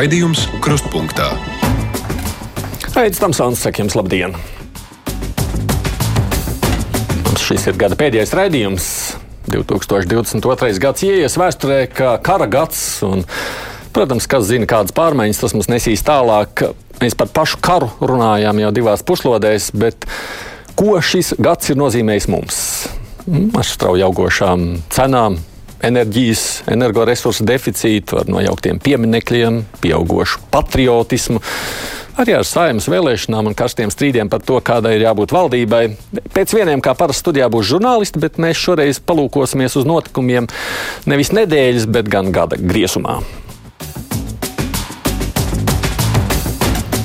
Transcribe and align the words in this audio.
Raidījums 0.00 0.46
Krustpunktā. 0.64 1.26
Aizsmeļamies, 2.86 3.18
Tamsons, 3.20 3.60
saka 3.60 3.82
jums 3.82 3.92
labdien! 3.98 4.32
Mums 7.26 7.42
šis 7.44 7.66
ir 7.68 7.76
gada 7.82 7.98
pēdējais 8.00 8.32
raidījums. 8.38 8.86
2022. 9.52 10.70
gads 10.80 11.04
ienāks 11.04 11.36
vēsturē 11.42 11.82
kā 11.92 12.14
kara 12.24 12.48
gads. 12.48 12.80
Un, 13.04 13.26
protams, 13.92 14.24
kas 14.30 14.48
zina, 14.48 14.64
kādas 14.70 14.96
pārmaiņas 14.96 15.42
tas 15.42 15.56
mums 15.58 15.68
nesīs 15.68 16.06
tālāk. 16.08 16.64
Mēs 17.02 17.18
par 17.20 17.28
pašu 17.36 17.60
karu 17.60 17.92
runājām 18.00 18.64
jau 18.64 18.72
divās 18.80 19.04
puslodēs, 19.04 19.68
bet 19.76 20.08
ko 20.80 20.96
šis 20.96 21.34
gads 21.36 21.74
ir 21.74 21.82
nozīmējis 21.82 22.30
mums? 22.32 22.64
Ar 23.28 23.68
strauji 23.68 24.08
augošām 24.08 24.70
cenām, 24.96 25.42
enerģijas, 25.86 26.44
energoresursu 26.70 27.46
deficītu, 27.48 28.20
ar 28.20 28.30
nojauktiem 28.30 28.82
pieminekļiem, 28.84 29.64
pieaugušu 29.80 30.44
patriotismu 30.52 31.40
arī 32.20 32.34
ar 32.36 32.46
saimnes 32.46 32.88
vēlēšanām 32.90 33.50
un 33.50 33.56
karstiem 33.56 33.92
strīdiem 33.92 34.30
par 34.32 34.42
to, 34.44 34.58
kādai 34.64 34.96
ir 34.98 35.06
jābūt 35.06 35.32
valdībai. 35.34 35.82
Pēc 36.34 36.54
vieniem, 36.56 36.82
kā 36.84 36.94
parasti 36.98 37.24
studijā, 37.24 37.48
būs 37.52 37.70
žurnālisti, 37.70 38.20
bet 38.22 38.40
mēs 38.42 38.60
šoreiz 38.60 39.00
palūkosimies 39.04 39.78
uz 39.80 39.88
notikumiem 39.88 40.48
nevis 41.10 41.32
nedēļas, 41.36 41.88
bet 41.90 42.10
gan 42.12 42.32
gada 42.34 42.58
griezumā. 42.60 43.20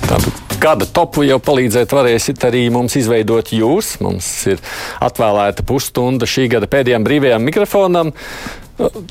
Tātad 0.05 0.43
gada 0.62 0.87
topu 0.89 1.26
jau 1.26 1.39
palīdzēt 1.43 1.93
varēsiet 1.93 2.43
arī 2.48 2.65
mums 2.73 2.98
izveidot 2.99 3.53
jūs. 3.55 3.95
Mums 4.03 4.27
ir 4.51 4.62
atvēlēta 5.05 5.65
pusstunda 5.67 6.27
šī 6.29 6.49
gada 6.57 6.70
pēdējām 6.71 7.05
brīvajām 7.07 7.46
mikrofonam. 7.46 8.13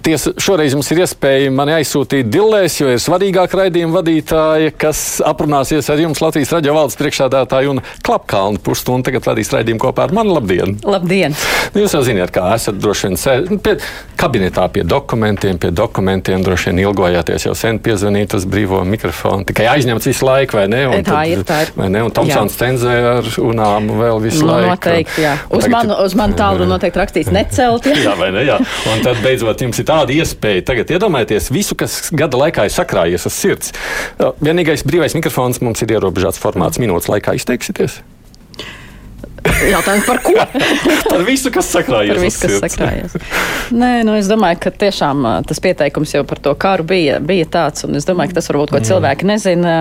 Tiesa, 0.05 0.35
šoreiz 0.37 0.75
mums 0.77 0.91
ir 0.93 0.99
iespēja 1.01 1.53
mani 1.55 1.73
aizsūtīt 1.79 2.29
dillēs, 2.29 2.75
jo 2.83 2.91
ir 2.93 2.99
svarīgāk 3.01 3.55
raidījuma 3.57 3.97
vadītāja, 3.97 4.75
kas 4.77 4.99
aprunāsies 5.25 5.87
ar 5.89 6.03
jums 6.03 6.21
Latvijas 6.21 6.53
raidījuma 6.53 6.83
valdes 6.83 6.99
priekšādātāju 7.01 7.73
un 7.73 7.81
klapkalnu 8.05 8.61
pusstundu. 8.65 9.07
Tagad 9.09 9.25
vadīs 9.31 9.53
raidījumu 9.55 9.81
kopā 9.81 10.05
ar 10.05 10.13
mani. 10.17 10.35
Labdien! 10.37 10.75
Labdien! 10.85 11.37
Nu, 11.73 11.81
jūs 11.81 11.97
jau 11.97 12.03
zināt, 12.05 12.33
kā 12.35 12.51
esat 12.59 12.77
droši 12.77 13.09
vien 13.09 13.17
sēž, 13.21 13.47
nu, 13.55 13.59
pie, 13.65 13.79
kabinetā 14.21 14.67
pie 14.75 14.85
dokumentiem, 14.85 15.57
pie 15.63 15.73
dokumentiem 15.73 16.45
droši 16.45 16.71
vien 16.71 16.83
ilgojāties 16.85 17.49
jau 17.49 17.57
sen 17.57 17.81
piezvanīt 17.81 18.37
uz 18.37 18.45
brīvo 18.45 18.83
mikrofonu. 18.89 19.49
Tikai 19.49 19.71
aizņemts 19.73 20.11
visu 20.11 20.29
laiku, 20.29 20.59
vai 20.61 20.67
ne? 20.69 20.83
Un 20.91 21.01
tā 21.01 21.23
tad, 21.23 21.33
ir, 21.33 21.45
tā 21.49 21.63
ir. 21.65 21.73
Vai 21.81 21.89
ne? 21.95 22.05
Un 22.05 22.13
Tomsons 22.13 22.61
cenzē 22.61 22.99
ar 23.15 23.33
unām 23.41 23.89
vēl 23.97 24.21
visu 24.29 24.45
nu, 24.45 24.53
laiku. 24.53 24.75
Noteikti, 24.75 25.25
jā. 25.25 25.35
Uz, 25.49 25.69
manu, 25.73 25.97
uz 26.05 26.17
manu 26.21 26.37
tālru 26.37 26.69
noteikti 26.69 27.01
rakstīts 27.01 27.33
necelt. 27.33 27.89
Jā, 27.89 27.97
jā 28.11 28.17
vai 28.21 28.31
ne? 28.37 28.45
Jā. 28.45 28.61
Un 28.93 29.05
tad 29.05 29.25
beidzot 29.25 29.54
beidzot 29.55 29.63
jums 29.63 29.79
ir 29.79 29.87
tāda 29.87 30.15
iespēja 30.15 30.65
tagad 30.67 30.91
iedomājieties 30.91 31.51
visu, 31.53 31.77
kas 31.79 32.11
gada 32.13 32.37
laikā 32.39 32.67
ir 32.67 32.75
sakrājies 32.75 33.27
uz 33.27 33.35
sirds. 33.35 33.73
Vienīgais 34.43 34.85
brīvais 34.85 35.15
mikrofons 35.15 35.61
mums 35.63 35.83
ir 35.83 35.95
ierobežots 35.95 36.41
formāts. 36.41 36.81
Minūtes 36.83 37.09
laikā 37.09 37.37
izteiksieties. 37.39 38.01
Jautājums 39.45 40.07
par 40.09 40.21
ko? 40.25 40.35
par 41.13 41.25
visu, 41.27 41.51
kas 41.55 41.69
sakrājies. 41.73 42.15
Par 42.15 42.23
visu, 42.23 42.41
kas 42.43 42.61
sakrājies. 42.65 43.17
Nē, 43.75 43.91
nu 44.07 44.17
es 44.19 44.29
domāju, 44.31 44.59
ka 44.65 44.73
tiešām 44.85 45.25
tas 45.49 45.61
pieteikums 45.63 46.15
jau 46.17 46.25
par 46.29 46.41
to 46.43 46.55
karu 46.61 46.87
bija, 46.89 47.19
bija 47.25 47.47
tāds, 47.51 47.85
un 47.87 47.97
es 47.99 48.09
domāju, 48.09 48.33
ka 48.33 48.41
tas 48.41 48.51
varbūt, 48.51 48.75
ko 48.75 48.83
cilvēki 48.85 49.29
nezina, 49.29 49.75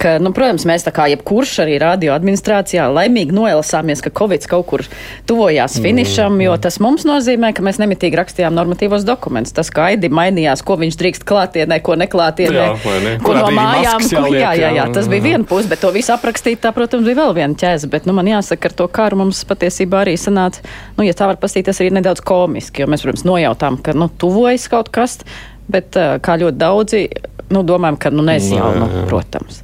ka, 0.00 0.16
nu, 0.22 0.32
protams, 0.36 0.66
mēs 0.68 0.86
tā 0.86 0.92
kā 0.94 1.08
jebkurš 1.12 1.58
arī 1.64 1.78
radio 1.82 2.14
administrācijā 2.16 2.88
laimīgi 2.92 3.36
noelasāmies, 3.36 4.04
ka 4.04 4.12
Covid 4.22 4.46
kaut 4.50 4.68
kur 4.70 4.84
tuvojās 5.28 5.78
finišam, 5.82 6.38
jo 6.44 6.56
tas 6.62 6.78
mums 6.82 7.06
nozīmē, 7.08 7.52
ka 7.56 7.64
mēs 7.64 7.80
nemitīgi 7.82 8.18
rakstījām 8.20 8.56
normatīvos 8.56 9.06
dokumentus. 9.08 9.54
Tas, 9.56 9.72
kā 9.72 9.90
Aidi 9.92 10.12
mainījās, 10.12 10.62
ko 10.66 10.78
viņš 10.80 10.98
drīkst 11.00 11.26
klātienē, 11.28 11.80
ko 11.84 11.96
neklātienē, 12.00 12.66
jā, 12.68 12.96
ne? 13.04 13.16
ko 13.24 13.36
no 13.36 13.48
mājām. 13.54 14.04
Jāliek, 14.12 14.38
jā, 14.38 14.52
jā, 14.60 14.70
jā, 14.76 14.86
tas 14.94 15.08
bija 15.10 15.26
viena 15.26 15.48
puse, 15.48 15.68
bet 15.70 15.82
to 15.82 15.90
visu 15.94 16.14
aprakstīt, 16.14 16.60
tā, 16.62 16.72
protams, 16.76 17.06
bija 17.08 17.22
vēl 17.22 17.34
viena 17.40 17.58
ķēze. 17.58 17.90
Bet, 17.92 18.06
nu, 18.08 18.14
man 18.16 18.28
jāsaka, 18.30 18.70
ar 18.70 18.76
to 18.78 18.81
karu 18.92 19.20
mums 19.22 19.42
patiesībā 19.48 20.02
arī 20.04 20.16
sanāca, 20.20 20.64
nu, 20.96 21.06
ja 21.06 21.14
tā 21.16 21.28
var 21.30 21.38
pastīties, 21.42 21.76
tas 21.76 21.82
arī 21.84 21.92
nedaudz 21.98 22.24
komiski, 22.26 22.82
jo 22.82 22.90
mēs, 22.90 23.04
protams, 23.04 23.26
nojautām, 23.28 23.78
ka, 23.84 23.94
nu, 23.96 24.08
tuvojas 24.22 24.68
kaut 24.72 24.90
kas, 24.94 25.20
bet 25.72 25.94
kā 25.94 26.38
ļoti 26.42 26.58
daudzi, 26.60 27.04
nu, 27.52 27.64
domājam, 27.66 28.00
ka, 28.00 28.14
nu, 28.14 28.24
nezinu, 28.26 28.72
nu, 28.80 28.90
protams. 29.10 29.62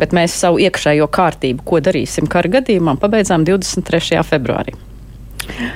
Bet 0.00 0.14
mēs 0.16 0.36
savu 0.40 0.60
iekšējo 0.64 1.08
kārtību, 1.12 1.64
ko 1.66 1.80
darīsim 1.84 2.28
kara 2.30 2.60
gadījumā, 2.60 2.96
pabeidzām 3.00 3.44
23. 3.48 4.22
februārī. 4.24 4.76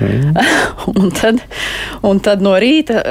Mm. 0.01 0.33
un, 0.99 1.11
tad, 1.15 1.41
un 2.05 2.21
tad 2.23 2.43
no 2.45 2.55
rīta 2.61 3.01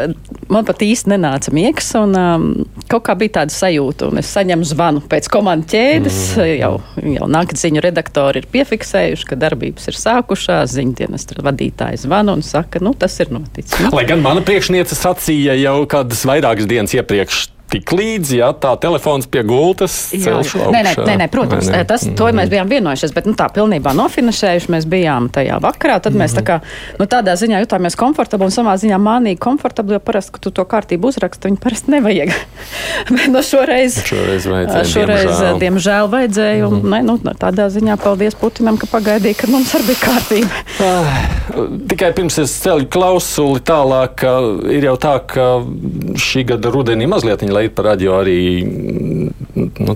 man 0.52 0.66
pat 0.66 0.82
īsti 0.84 1.12
nenāca 1.14 1.52
miegs, 1.54 1.90
un 1.98 2.14
um, 2.18 2.46
kaut 2.90 3.06
kā 3.08 3.16
bija 3.18 3.40
tāda 3.40 3.54
sajūta, 3.54 4.10
un 4.10 4.20
es 4.22 4.30
saņemu 4.34 4.68
zvanu 4.68 5.04
pēc 5.10 5.28
komandu 5.32 5.70
ķēdes. 5.74 6.20
Mm. 6.36 6.52
Jau, 6.60 6.72
jau 7.16 7.30
naktsziņu 7.30 7.82
redaktori 7.84 8.42
ir 8.42 8.50
piefiksējuši, 8.52 9.28
ka 9.30 9.40
darbības 9.40 9.90
ir 9.90 9.98
sākušās, 10.00 10.76
ziņdienas 10.76 11.28
vadītājs 11.44 12.06
zvana 12.06 12.36
un 12.36 12.44
saka, 12.46 12.82
nu 12.84 12.94
tas 12.98 13.16
ir 13.22 13.32
noticis. 13.34 13.90
Lai 13.94 14.06
gan 14.08 14.22
mana 14.24 14.44
priekšniece 14.44 14.96
sacīja 14.98 15.56
jau 15.58 15.80
kādas 15.90 16.24
vairākas 16.28 16.68
dienas 16.70 16.94
iepriekš 16.96 17.48
tik 17.72 17.92
līdzi, 17.96 18.38
ja 18.38 18.50
tā 18.52 18.74
telefons 18.80 19.26
pie 19.30 19.42
gultas 19.46 19.94
celšu 20.12 20.60
augšā. 20.60 20.70
Nē, 20.74 20.82
nē, 20.86 20.92
nē, 21.08 21.14
nē 21.22 21.28
protams, 21.32 21.68
nē, 21.68 21.80
nē. 21.82 21.86
Tas, 21.88 22.04
to 22.16 22.28
mēs 22.36 22.50
bijām 22.52 22.70
vienojušies, 22.70 23.14
bet 23.16 23.26
nu, 23.28 23.34
tā 23.38 23.48
pilnībā 23.54 23.94
nofinišējuši 23.96 24.72
mēs 24.74 24.86
bijām 24.90 25.28
tajā 25.34 25.58
vakarā. 25.64 25.98
Tad 26.00 26.12
mm 26.12 26.20
-hmm. 26.20 26.24
mēs 26.24 26.36
tā 26.36 26.42
kā, 26.46 26.60
nu, 26.98 27.06
tādā 27.10 27.34
ziņā 27.40 27.62
jutāmies 27.64 27.96
komfortabli 27.98 28.46
un 28.46 28.54
savā 28.54 28.76
ziņā 28.78 28.98
mānīgi 29.00 29.38
komfortabli, 29.38 29.96
jo 29.98 30.00
parasti, 30.00 30.32
ka 30.32 30.38
tu 30.38 30.50
to 30.50 30.64
kārtību 30.64 31.10
uzraksti, 31.10 31.48
viņi 31.48 31.60
parasti 31.62 31.90
nevajag. 31.90 32.30
bet 33.14 33.26
no 33.26 33.40
nu, 33.40 33.42
šoreiz, 33.42 33.98
šoreiz 34.04 34.46
vajadzēja, 34.46 34.84
šoreiz, 34.84 35.24
diemžēl, 35.24 35.58
diemžēl 35.58 36.10
vajadzēja. 36.14 36.66
Un, 36.68 36.74
mm 36.74 36.82
-hmm. 36.82 36.90
ne, 36.90 37.02
nu, 37.02 37.18
tādā 37.44 37.68
ziņā 37.68 37.96
paldies 37.96 38.34
Putinam, 38.34 38.76
ka 38.76 38.86
pagaidīja, 38.86 39.34
kad 39.40 39.50
mums 39.50 39.74
arī 39.74 39.86
bija 39.86 39.98
kārtība. 40.04 40.48
Ah, 40.80 41.06
tikai 41.88 42.12
pirms 42.12 42.38
es 42.38 42.54
ceļu 42.64 42.86
klausuli 42.88 43.60
tālāk, 43.60 44.24
ir 44.70 44.84
jau 44.84 44.96
tā, 44.96 45.18
ka 45.26 45.64
šī 46.14 46.44
gada 46.44 46.70
rudenī 46.70 47.06
mazliet 47.06 47.42
iet 47.62 47.74
par 47.76 47.92
radio 47.92 48.18
arī 48.18 48.40
nu, 49.54 49.94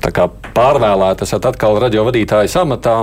pārvēlēt, 0.55 1.25
esat 1.27 1.49
atkal 1.51 1.79
radio 1.83 2.05
vadītāja 2.07 2.63
amatā. 2.63 3.01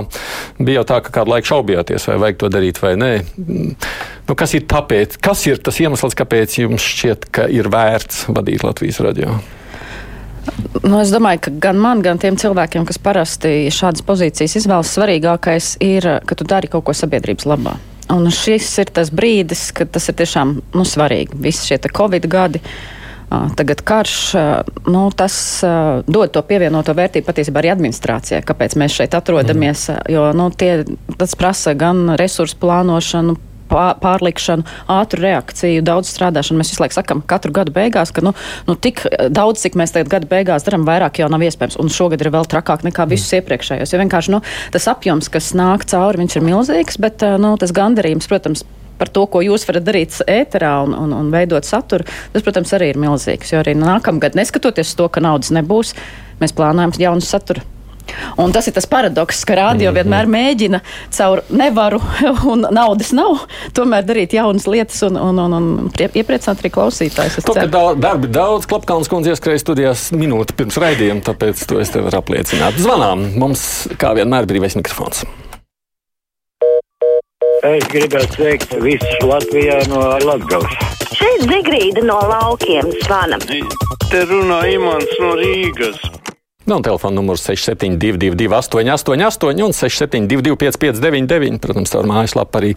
Bija 0.58 0.80
jau 0.80 0.86
tā, 0.88 1.00
ka 1.04 1.12
kādu 1.20 1.34
laiku 1.34 1.52
šaubījāties, 1.52 2.08
vai 2.10 2.16
vajag 2.24 2.40
to 2.40 2.50
darīt 2.52 2.80
vai 2.82 2.94
nē. 3.00 3.12
Nu, 3.36 4.34
kas, 4.38 4.56
ir 4.58 4.66
tāpēc, 4.70 5.18
kas 5.22 5.44
ir 5.50 5.60
tas 5.62 5.78
iemesls, 5.82 6.16
kāpēc 6.18 6.58
jums 6.62 6.82
šķiet, 6.82 7.28
ka 7.34 7.46
ir 7.52 7.70
vērts 7.72 8.26
vadīt 8.32 8.64
Latvijas 8.66 9.02
radio? 9.04 9.36
Nu, 10.84 11.00
es 11.00 11.10
domāju, 11.10 11.42
ka 11.46 11.52
gan 11.66 11.78
man, 11.82 12.02
gan 12.06 12.20
tiem 12.22 12.38
cilvēkiem, 12.38 12.86
kas 12.86 13.00
parasti 13.02 13.66
šādas 13.74 14.04
pozīcijas 14.06 14.56
izvēlas, 14.60 14.92
svarīgākais 14.94 15.74
ir, 15.82 16.06
ka 16.26 16.38
tu 16.38 16.46
dari 16.46 16.70
kaut 16.70 16.86
ko 16.86 16.94
sabiedrības 16.94 17.48
labā. 17.50 17.76
Un 18.14 18.28
šis 18.30 18.68
ir 18.84 18.92
tas 18.94 19.10
brīdis, 19.10 19.72
kad 19.74 19.90
tas 19.90 20.06
ir 20.06 20.14
tiešām 20.20 20.52
nu, 20.76 20.84
svarīgi. 20.86 21.34
Visi 21.42 21.66
šie 21.66 21.80
Covid 21.90 22.28
gadi. 22.30 22.62
Uh, 22.62 22.95
Tagad 23.28 23.80
karš, 23.82 24.34
nu, 24.86 25.10
tas 25.10 25.34
dod 26.06 26.30
to 26.30 26.42
pievienoto 26.46 26.94
vērtību 26.94 27.26
patiesībā 27.26 27.58
arī 27.58 27.72
administrācijai, 27.74 28.44
kāpēc 28.46 28.76
mēs 28.78 28.94
šeit 29.00 29.16
atrodamies. 29.18 29.88
Mm. 29.90 30.12
Jo 30.14 30.28
nu, 30.36 30.46
tie, 30.54 30.84
tas 31.18 31.34
prasa 31.38 31.74
gan 31.78 32.14
resursu 32.20 32.58
plānošanu, 32.62 33.34
pārlikšanu, 33.66 34.62
ātru 34.94 35.24
reakciju, 35.24 35.82
daudz 35.86 36.10
strādāšanu. 36.12 36.60
Mēs 36.60 36.70
visu 36.70 36.84
laiku 36.84 36.98
sakām, 37.00 37.22
katru 37.26 37.50
gadu 37.56 37.74
beigās, 37.74 38.12
ka 38.14 38.22
nu, 38.22 38.32
nu, 38.68 38.76
tik 38.78 39.02
daudz, 39.34 39.64
cik 39.64 39.78
mēs 39.78 39.94
tagad 39.96 40.12
gada 40.12 40.30
beigās 40.30 40.66
darām, 40.66 40.86
vairāk 40.86 41.18
jau 41.18 41.30
nav 41.32 41.42
iespējams. 41.42 41.80
Un 41.82 41.90
šogad 41.92 42.22
ir 42.22 42.30
vēl 42.34 42.46
trakāk 42.46 42.86
nekā 42.86 43.08
visus 43.10 43.32
mm. 43.32 43.42
iepriekšējos. 43.42 43.92
Jo 43.94 44.02
vienkārši 44.04 44.36
nu, 44.36 44.42
tas 44.74 44.86
apjoms, 44.92 45.30
kas 45.34 45.50
nāk 45.58 45.86
cauri, 45.90 46.22
viņš 46.22 46.38
ir 46.38 46.46
milzīgs, 46.46 47.02
bet 47.02 47.26
nu, 47.42 47.56
tas 47.60 47.74
gandarījums, 47.74 48.30
protams, 48.30 48.62
par 48.98 49.12
to, 49.12 49.26
ko 49.30 49.42
jūs 49.44 49.66
varat 49.68 49.86
darīt 49.86 50.18
ēterā 50.26 50.72
un, 50.86 50.96
un, 50.96 51.14
un 51.16 51.30
veidot 51.34 51.66
saturu, 51.66 52.06
tas, 52.32 52.42
protams, 52.42 52.74
arī 52.76 52.92
ir 52.92 53.00
milzīgs. 53.00 53.52
Jo 53.52 53.62
arī 53.62 53.76
nākamgad, 53.78 54.38
neskatoties 54.38 54.96
to, 54.98 55.08
ka 55.12 55.24
naudas 55.24 55.54
nebūs, 55.54 55.94
mēs 56.42 56.56
plānojam 56.56 56.94
jaunu 57.00 57.24
saturu. 57.24 57.64
Un 58.36 58.52
tas 58.52 58.66
ir 58.68 58.74
tas 58.76 58.86
paradoks, 58.86 59.44
ka 59.44 59.54
rādio 59.56 59.90
mm 59.90 59.96
-hmm. 59.96 59.98
vienmēr 59.98 60.26
mēģina 60.26 60.80
caur 61.16 61.42
nevaru 61.50 62.00
un 62.52 62.66
naudas 62.70 63.12
nav, 63.12 63.46
tomēr 63.74 64.04
darīt 64.06 64.32
jaunas 64.32 64.66
lietas 64.66 65.02
un, 65.02 65.16
un, 65.16 65.38
un, 65.38 65.52
un 65.52 65.90
iepriecināt 65.98 66.62
arī 66.62 66.70
klausītājus. 66.70 67.40
To, 67.44 67.54
ka 67.54 67.66
daudz, 67.66 68.00
darbi 68.00 68.28
daudz, 68.28 68.66
Klapkalns 68.66 69.08
kundze 69.08 69.30
ieskrēja 69.30 69.58
studijās 69.58 70.12
minūti 70.12 70.54
pirms 70.56 70.76
raidījuma, 70.76 71.20
tāpēc 71.20 71.66
to 71.66 71.80
es 71.80 71.90
tev 71.90 72.04
varu 72.04 72.18
apliecināt. 72.18 72.78
Zvanām, 72.78 73.26
mums 73.38 73.88
kā 73.98 74.14
vienmēr 74.14 74.46
brīvais 74.46 74.76
mikrofons. 74.76 75.24
Es 77.66 77.86
gribētu 77.90 78.36
sveikt 78.36 78.74
visus 78.78 79.24
Latvijā 79.26 79.80
no 79.90 79.98
Latvijas. 80.22 80.76
Šeit 81.16 81.42
Zigrīda 81.48 82.04
no 82.06 82.18
laukiem 82.30 82.92
zvana. 83.02 83.40
Te 83.42 84.20
runā 84.28 84.60
Imants 84.70 85.18
no 85.22 85.32
Rīgas. 85.40 85.98
Vēl 86.66 86.84
telefona 86.86 87.18
numurs 87.18 87.42
6722, 87.46 88.46
888, 88.54 89.64
un 89.66 89.74
672, 89.74 90.54
559, 90.62 91.58
protams, 91.62 91.94
caur 91.94 92.06
mājaslapu 92.10 92.62
arī 92.62 92.72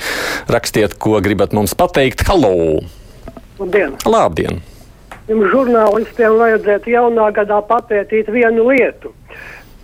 rakstiet, 0.49 0.97
ko 1.01 1.21
gribat 1.25 1.53
mums 1.57 1.77
pateikt. 1.77 2.25
Halo! 2.29 2.81
Labdien! 3.61 3.97
Labdien! 4.09 4.61
jums 5.29 5.51
žurnālistiem 5.53 6.37
vajadzētu 6.39 6.93
jaunā 6.95 7.29
gadā 7.35 7.61
papētīt 7.69 8.29
vienu 8.33 8.69
lietu. 8.71 9.13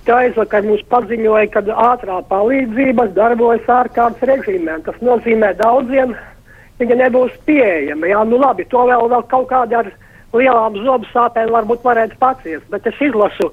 Tā 0.05 0.19
aizvakar 0.21 0.61
mums 0.61 0.83
paziņoja, 0.91 1.47
ka 1.49 1.63
ātrā 1.65 2.19
palīdzība 2.29 3.07
darbojas 3.15 3.65
ārkārtas 3.73 4.27
režīmē. 4.29 4.77
Tas 4.85 4.99
nozīmē 5.01 5.55
daudziem, 5.57 6.13
viņa 6.77 6.97
nebūs 6.99 7.33
pieejama. 7.47 8.11
Jā, 8.11 8.21
nu 8.29 8.37
labi, 8.37 8.67
to 8.69 8.83
vēl, 8.85 9.07
vēl 9.09 9.23
kaut 9.31 9.47
kādā 9.49 9.81
ar 9.81 9.89
lielām 10.35 10.77
zobu 10.85 11.09
sāpēm 11.09 11.49
varbūt 11.55 11.81
varētu 11.87 12.19
paciest, 12.21 12.67
bet 12.69 12.85
es 12.91 13.01
izlasu 13.01 13.49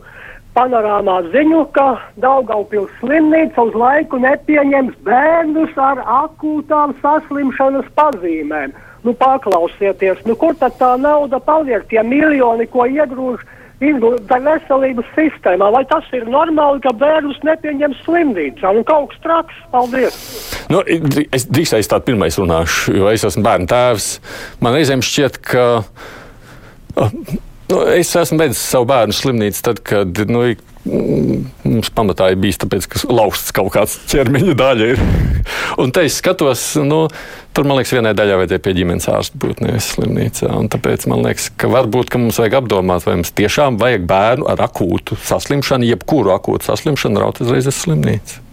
panorāmā 0.52 1.22
ziņu, 1.32 1.62
ka 1.72 1.87
Daugaupils 2.20 2.93
slimnīca 3.00 3.64
uz 3.70 3.78
laiku 3.78 4.20
nepieņems 4.20 4.99
bērnus 5.06 5.72
ar 5.81 6.02
akūtām 6.19 6.93
saslimšanas 7.00 7.88
pazīmēm. 7.96 8.76
Nu, 9.02 9.16
paklausieties, 9.19 10.20
nu, 10.28 10.37
kur 10.38 10.54
tad 10.60 10.76
tā 10.78 10.93
nauda 11.00 11.40
paliek, 11.43 11.88
tie 11.90 12.04
miljoni, 12.06 12.69
ko 12.70 12.84
iegrūž 12.87 13.40
veselības 13.82 15.08
sistēmā? 15.17 15.70
Vai 15.75 15.82
tas 15.90 16.06
ir 16.17 16.26
normāli, 16.31 16.81
ka 16.84 16.94
bērnus 16.96 17.40
nepieņem 17.46 17.94
slimnīcā? 18.05 18.73
Nu, 18.76 18.84
kaut 18.88 19.11
kas 19.12 19.23
traks, 19.26 19.61
paldies! 19.75 20.19
Nu, 20.73 20.82
es 21.34 21.46
drīkstēju 21.50 21.90
tā 21.90 22.00
pirmais 22.06 22.38
runāšu, 22.38 22.96
jo 22.96 23.11
es 23.12 23.25
esmu 23.29 23.44
bērnu 23.46 23.69
tēvs. 23.70 24.08
Man 24.62 24.76
reizēm 24.79 25.05
šķiet, 25.05 25.40
ka. 25.44 25.67
Nu, 27.73 27.84
es 27.93 28.12
esmu 28.17 28.38
beidzis 28.40 28.62
savu 28.69 28.88
bērnu 28.90 29.17
slimnīcu 29.17 29.62
tad, 29.64 29.82
kad 29.87 30.25
nu, 30.28 30.44
mums 30.84 31.90
pamatā 31.94 32.32
ir 32.32 32.40
bijis 32.43 32.58
tāpēc, 32.62 32.88
ka 32.90 33.02
lausts 33.12 33.55
kaut 33.55 33.70
kāds 33.76 33.99
ķermeņa 34.11 34.56
daļa 34.58 34.88
ir. 34.94 35.02
Un 35.82 35.94
te 35.94 36.05
es 36.08 36.19
skatos, 36.19 36.64
nu, 36.82 37.05
tur 37.55 37.69
man 37.69 37.79
liekas, 37.79 37.94
vienai 37.96 38.14
daļai 38.19 38.40
vajadzēja 38.43 38.64
pie 38.64 38.76
ģimenes 38.81 39.08
ārsta 39.12 39.40
būt 39.43 39.62
nevis 39.64 39.93
slimnīcā. 39.94 40.50
Un 40.58 40.70
tāpēc 40.73 41.06
man 41.12 41.25
liekas, 41.26 41.50
ka 41.56 41.70
varbūt 41.73 42.12
ka 42.12 42.20
mums 42.23 42.40
vajag 42.43 42.58
apdomāt, 42.62 43.06
vai 43.06 43.19
mums 43.20 43.34
tiešām 43.38 43.79
vajag 43.82 44.06
bērnu 44.11 44.49
ar 44.52 44.64
akūtu 44.69 45.19
saslimšanu, 45.23 45.88
jebkuru 45.93 46.34
akūtu 46.37 46.73
saslimšanu 46.73 47.23
raut 47.23 47.43
uzreiz 47.44 47.70
uz 47.70 47.78
slimnīcu. 47.85 48.51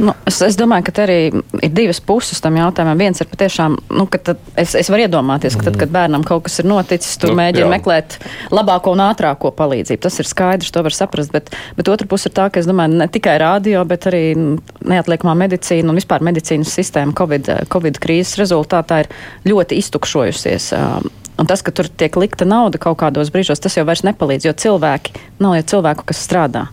Nu, 0.00 0.14
es, 0.28 0.38
es 0.44 0.56
domāju, 0.58 0.86
ka 0.86 1.02
arī 1.02 1.18
ir 1.60 1.72
divas 1.74 1.98
puses 2.04 2.38
tam 2.42 2.56
jautājumam. 2.58 2.98
Viens 3.00 3.20
ir 3.20 3.28
patiešām, 3.30 3.76
nu, 3.98 4.06
ka 4.10 4.36
es, 4.60 4.76
es 4.78 4.90
varu 4.92 5.04
iedomāties, 5.06 5.56
ka 5.58 5.66
tad, 5.66 5.78
kad 5.80 5.92
bērnam 5.92 6.24
kaut 6.26 6.46
kas 6.46 6.60
ir 6.62 6.68
noticis, 6.70 7.18
tu 7.20 7.30
nu, 7.32 7.36
mēģini 7.40 7.66
jā. 7.66 7.70
meklēt 7.72 8.18
labāko 8.54 8.94
un 8.94 9.02
ātrāko 9.08 9.52
palīdzību. 9.58 10.02
Tas 10.06 10.20
ir 10.22 10.30
skaidrs, 10.30 10.72
to 10.74 10.84
var 10.86 10.96
saprast. 10.96 11.34
Bet, 11.34 11.50
bet 11.78 11.90
otra 11.92 12.08
puse 12.10 12.30
ir 12.30 12.36
tā, 12.38 12.48
ka 12.52 12.62
es 12.62 12.70
domāju, 12.70 13.00
ne 13.02 13.10
tikai 13.10 13.36
rādio, 13.42 13.82
bet 13.88 14.06
arī 14.10 14.24
neatliekamā 14.38 15.34
medicīna 15.44 15.90
un 15.90 15.98
vispār 15.98 16.24
medicīnas 16.30 16.74
sistēma 16.78 17.16
COVID, 17.18 17.54
COVID 17.72 18.00
krīzes 18.02 18.38
rezultātā 18.40 19.04
ir 19.04 19.10
ļoti 19.50 19.80
iztukšojusies. 19.82 20.70
Un 21.40 21.48
tas, 21.48 21.62
ka 21.64 21.72
tur 21.72 21.88
tiek 21.88 22.14
likta 22.20 22.44
nauda 22.44 22.78
kaut 22.80 22.98
kādos 23.00 23.30
brīžos, 23.32 23.62
tas 23.64 23.78
jau 23.78 23.86
vairs 23.88 24.04
nepalīdz, 24.04 24.44
jo 24.44 24.52
cilvēki 24.64 25.14
nav 25.40 25.56
jau 25.56 25.70
cilvēku, 25.74 26.04
kas 26.10 26.20
strādā. 26.26 26.66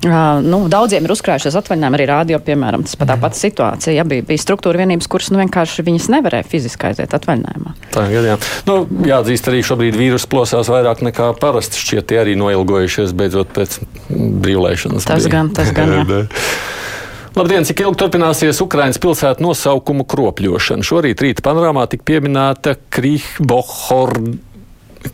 Uh, 0.00 0.40
nu, 0.40 0.62
daudziem 0.72 1.04
ir 1.04 1.12
uzkrājušies 1.12 1.58
atvaļinājumi, 1.60 1.98
arī 1.98 2.04
rādio, 2.08 2.38
piemēram, 2.40 2.86
tas 2.88 2.96
pat 2.96 3.10
tā 3.10 3.18
pati 3.20 3.36
situācija. 3.36 3.92
Ja, 3.98 4.06
bija, 4.08 4.24
bija 4.24 4.40
struktūra 4.40 4.80
vienības, 4.80 5.10
kuras 5.12 5.28
nu, 5.28 5.36
vienkārši 5.42 5.84
viņas 5.84 6.08
nevarēja 6.14 6.46
fiziski 6.48 6.88
aiziet 6.88 7.12
atvaļinājumā. 7.18 7.74
Tā 7.92 8.06
ir 8.08 8.30
jā. 8.30 8.38
Nu, 8.64 8.78
jāatzīst, 9.04 9.50
arī 9.52 9.60
šobrīd 9.68 10.00
vīrus 10.00 10.24
plosās 10.30 10.72
vairāk 10.72 11.04
nekā 11.04 11.34
parasti 11.42 11.82
šķiet, 11.84 12.08
tie 12.08 12.22
arī 12.22 12.38
noilgojušies 12.40 13.12
beidzot 13.12 13.52
pēc 13.60 13.76
brīvlēšanas. 14.08 15.04
Tas 15.04 15.28
bija. 15.28 15.36
gan, 15.36 15.52
tas 15.60 15.76
gan. 15.76 15.92
Labdien, 17.36 17.68
cik 17.68 17.84
ilgi 17.84 18.00
turpināsies 18.00 18.64
Ukraiņas 18.64 18.98
pilsētu 19.04 19.44
nosaukumu 19.44 20.08
kropļošana? 20.08 20.86
Šorīt 20.86 21.20
rīta 21.22 21.44
panorāmā 21.44 21.84
tika 21.92 22.08
pieminēta 22.08 22.78
Krīhbohorda. 22.88 24.38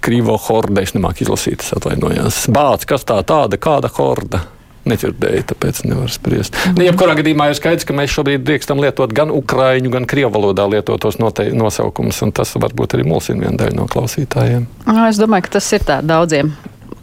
Krīvo 0.03 0.35
horde, 0.49 0.83
es 0.83 0.97
nemāku 0.97 1.23
izlasīt, 1.23 1.63
atvainojos. 1.77 2.47
Bācis, 2.51 2.89
kas 2.91 3.07
tā 3.07 3.21
tāda, 3.27 3.59
kāda 3.63 3.91
horda? 3.95 4.47
Nedzirdēju, 4.91 5.47
tāpēc 5.53 5.83
nevaru 5.87 6.13
spriest. 6.13 6.55
Mm 6.55 6.73
-hmm. 6.73 6.87
Jebkurā 6.91 7.17
gadījumā 7.19 7.49
ir 7.51 7.59
skaidrs, 7.59 7.85
ka 7.85 7.95
mēs 7.95 8.15
šobrīd 8.15 8.47
drīkstam 8.47 8.81
lietot 8.81 9.13
gan 9.13 9.31
ukrāņu, 9.31 9.91
gan 9.91 10.07
krievu 10.07 10.33
valodā 10.39 10.69
lietotos 10.71 11.19
nosaukumus, 11.19 12.23
un 12.23 12.33
tas 12.33 12.55
varbūt 12.55 12.95
arī 12.95 13.05
mulsina 13.05 13.41
vienu 13.41 13.59
daļu 13.59 13.77
no 13.77 13.87
klausītājiem. 13.87 14.67
No, 14.87 15.07
es 15.09 15.21
domāju, 15.21 15.43
ka 15.43 15.59
tas 15.59 15.73
ir 15.73 15.81
tā 15.81 16.01
daudziem 16.03 16.55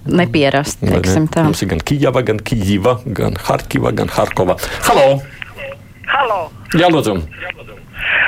nepierast. 0.05 0.81
Ne? 0.81 0.99
Mums 1.43 1.61
ir 1.61 1.69
gan 1.69 1.79
Kijava, 1.79 2.21
gan 2.21 2.39
Kijiva, 2.39 2.99
gan 3.05 3.37
Harkiva, 3.39 3.91
gan 3.91 4.09
Harkova. 4.09 4.57
Halo! 4.87 5.21
Halo! 6.07 6.51
Jā, 6.75 6.89
lūdzu! 6.91 7.21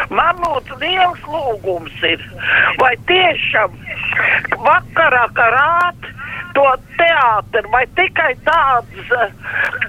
Man 0.10 0.38
lūdzu, 0.40 0.78
liels 0.80 1.24
lūgums 1.28 2.04
ir, 2.06 2.22
vai 2.80 2.94
tiešām 3.10 3.74
vakarā 4.64 5.26
karāt 5.36 6.08
to 6.56 6.66
teātri, 6.98 7.70
vai 7.72 7.84
tikai 8.00 8.34
tāds 8.48 9.12
eh, 9.20 9.34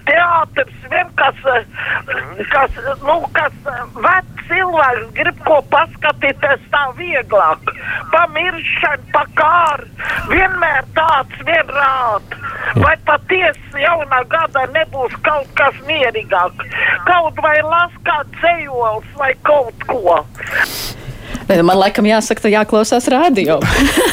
teātris, 0.09 0.81
vien 0.91 1.13
kas, 1.21 1.39
eh, 1.55 2.43
kas, 2.53 2.81
nu, 3.05 3.21
kas 3.37 3.55
eh, 3.73 3.85
vec 4.07 4.33
cilvēks 4.49 5.13
grib 5.17 5.39
ko 5.47 5.61
paskatīties 5.73 6.67
tā 6.75 6.83
vieglāk. 6.99 7.71
Pamiršana, 8.13 9.09
pakār, 9.15 9.87
vienmēr 10.31 10.87
tāds 10.99 11.47
vienrād. 11.49 12.37
Vai 12.83 12.95
patiesi 13.09 13.83
jaunā 13.83 14.23
gadā 14.31 14.67
nebūs 14.75 15.17
kaut 15.27 15.51
kas 15.59 15.83
mierīgāk? 15.89 16.67
Kaut 17.09 17.43
vai 17.43 17.57
las 17.67 17.99
kā 18.07 18.23
cejols 18.43 19.11
vai 19.19 19.33
kaut 19.47 19.91
ko. 19.91 20.21
Ne, 21.47 21.61
man 21.63 21.79
laikam 21.79 22.07
jāsaka, 22.09 22.47
ka 22.47 22.51
jāklausās 22.51 23.07
radio. 23.13 23.59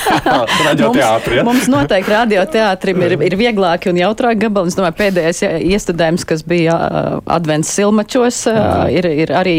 radioteātri, 0.68 1.40
ja? 1.40 1.46
mums, 1.48 1.66
noteikti 1.72 2.14
radioteātrim 2.14 3.02
ir, 3.08 3.16
ir 3.26 3.36
vieglāki 3.40 3.90
un 3.90 3.98
jautrāki 3.98 4.44
gabali. 4.46 4.70
Es 4.70 4.78
domāju, 4.78 4.96
pēdējais 5.00 5.42
iestudējums, 5.74 6.28
kas 6.30 6.46
bija 6.46 6.76
advents 7.34 7.72
silmačos, 7.74 8.44
uh, 8.52 8.86
ir, 8.94 9.08
ir 9.26 9.34
arī 9.34 9.56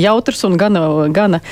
jautrs 0.00 0.40
un 0.48 0.56
gana, 0.60 0.86
gana, 1.12 1.42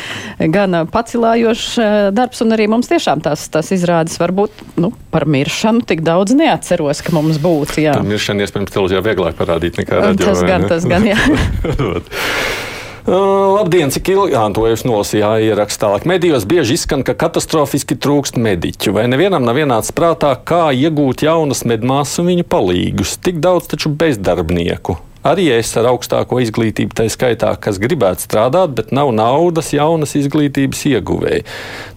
gana 0.40 0.86
pacilājošs 0.88 1.68
darbs. 2.16 2.40
Un 2.40 2.56
arī 2.56 2.70
mums 2.72 2.88
tiešām 2.90 3.20
tās, 3.24 3.44
tās 3.52 3.68
izrādes 3.76 4.16
varbūt 4.20 4.64
nu, 4.80 4.94
par 5.12 5.28
miršanu 5.28 5.84
tik 5.88 6.00
daudz 6.06 6.32
neatceros, 6.38 7.04
ka 7.04 7.14
mums 7.16 7.40
būtu. 7.42 7.82
Jā. 7.84 7.98
Par 8.00 8.08
miršanu 8.08 8.46
iespējams 8.46 8.72
televīzijā 8.72 9.04
vieglāk 9.10 9.36
parādīt 9.36 9.82
nekā 9.82 10.02
radio. 10.06 10.32
Tas 10.32 10.44
gan, 10.46 10.68
tas 10.72 10.88
gan, 10.88 11.08
jā. 11.12 11.20
Labdien, 13.08 13.88
cik 13.88 14.10
ilgi 14.12 14.34
jā, 14.34 14.42
to 14.52 14.66
jūs 14.68 14.82
nolasījāt 14.84 15.46
ierakstā? 15.46 15.92
Medijos 16.08 16.44
bieži 16.48 16.76
izskan, 16.76 17.04
ka 17.06 17.14
katastrofiski 17.16 17.96
trūkst 17.96 18.36
mediķu. 18.36 18.92
Vai 18.96 19.06
nevienam 19.08 19.46
nav 19.46 19.56
ienācis 19.56 19.94
prātā, 19.96 20.34
kā 20.36 20.68
iegūt 20.76 21.24
jaunas 21.24 21.64
medmāsas 21.64 22.20
un 22.20 22.28
viņu 22.34 22.44
palīgus? 22.44 23.16
Tik 23.24 23.40
daudz 23.40 23.72
taču 23.72 23.92
bezdarbnieku. 23.94 24.98
Arī 25.20 25.50
es 25.52 25.72
ar 25.76 25.90
augstāko 25.90 26.38
izglītību, 26.40 26.94
tā 26.96 27.04
skaitā, 27.12 27.50
kas 27.60 27.80
gribētu 27.80 28.24
strādāt, 28.24 28.72
bet 28.76 28.92
nav 28.96 29.12
naudas 29.12 29.68
jaunas 29.76 30.16
izglītības 30.16 30.80
ieguvēji. 30.94 31.44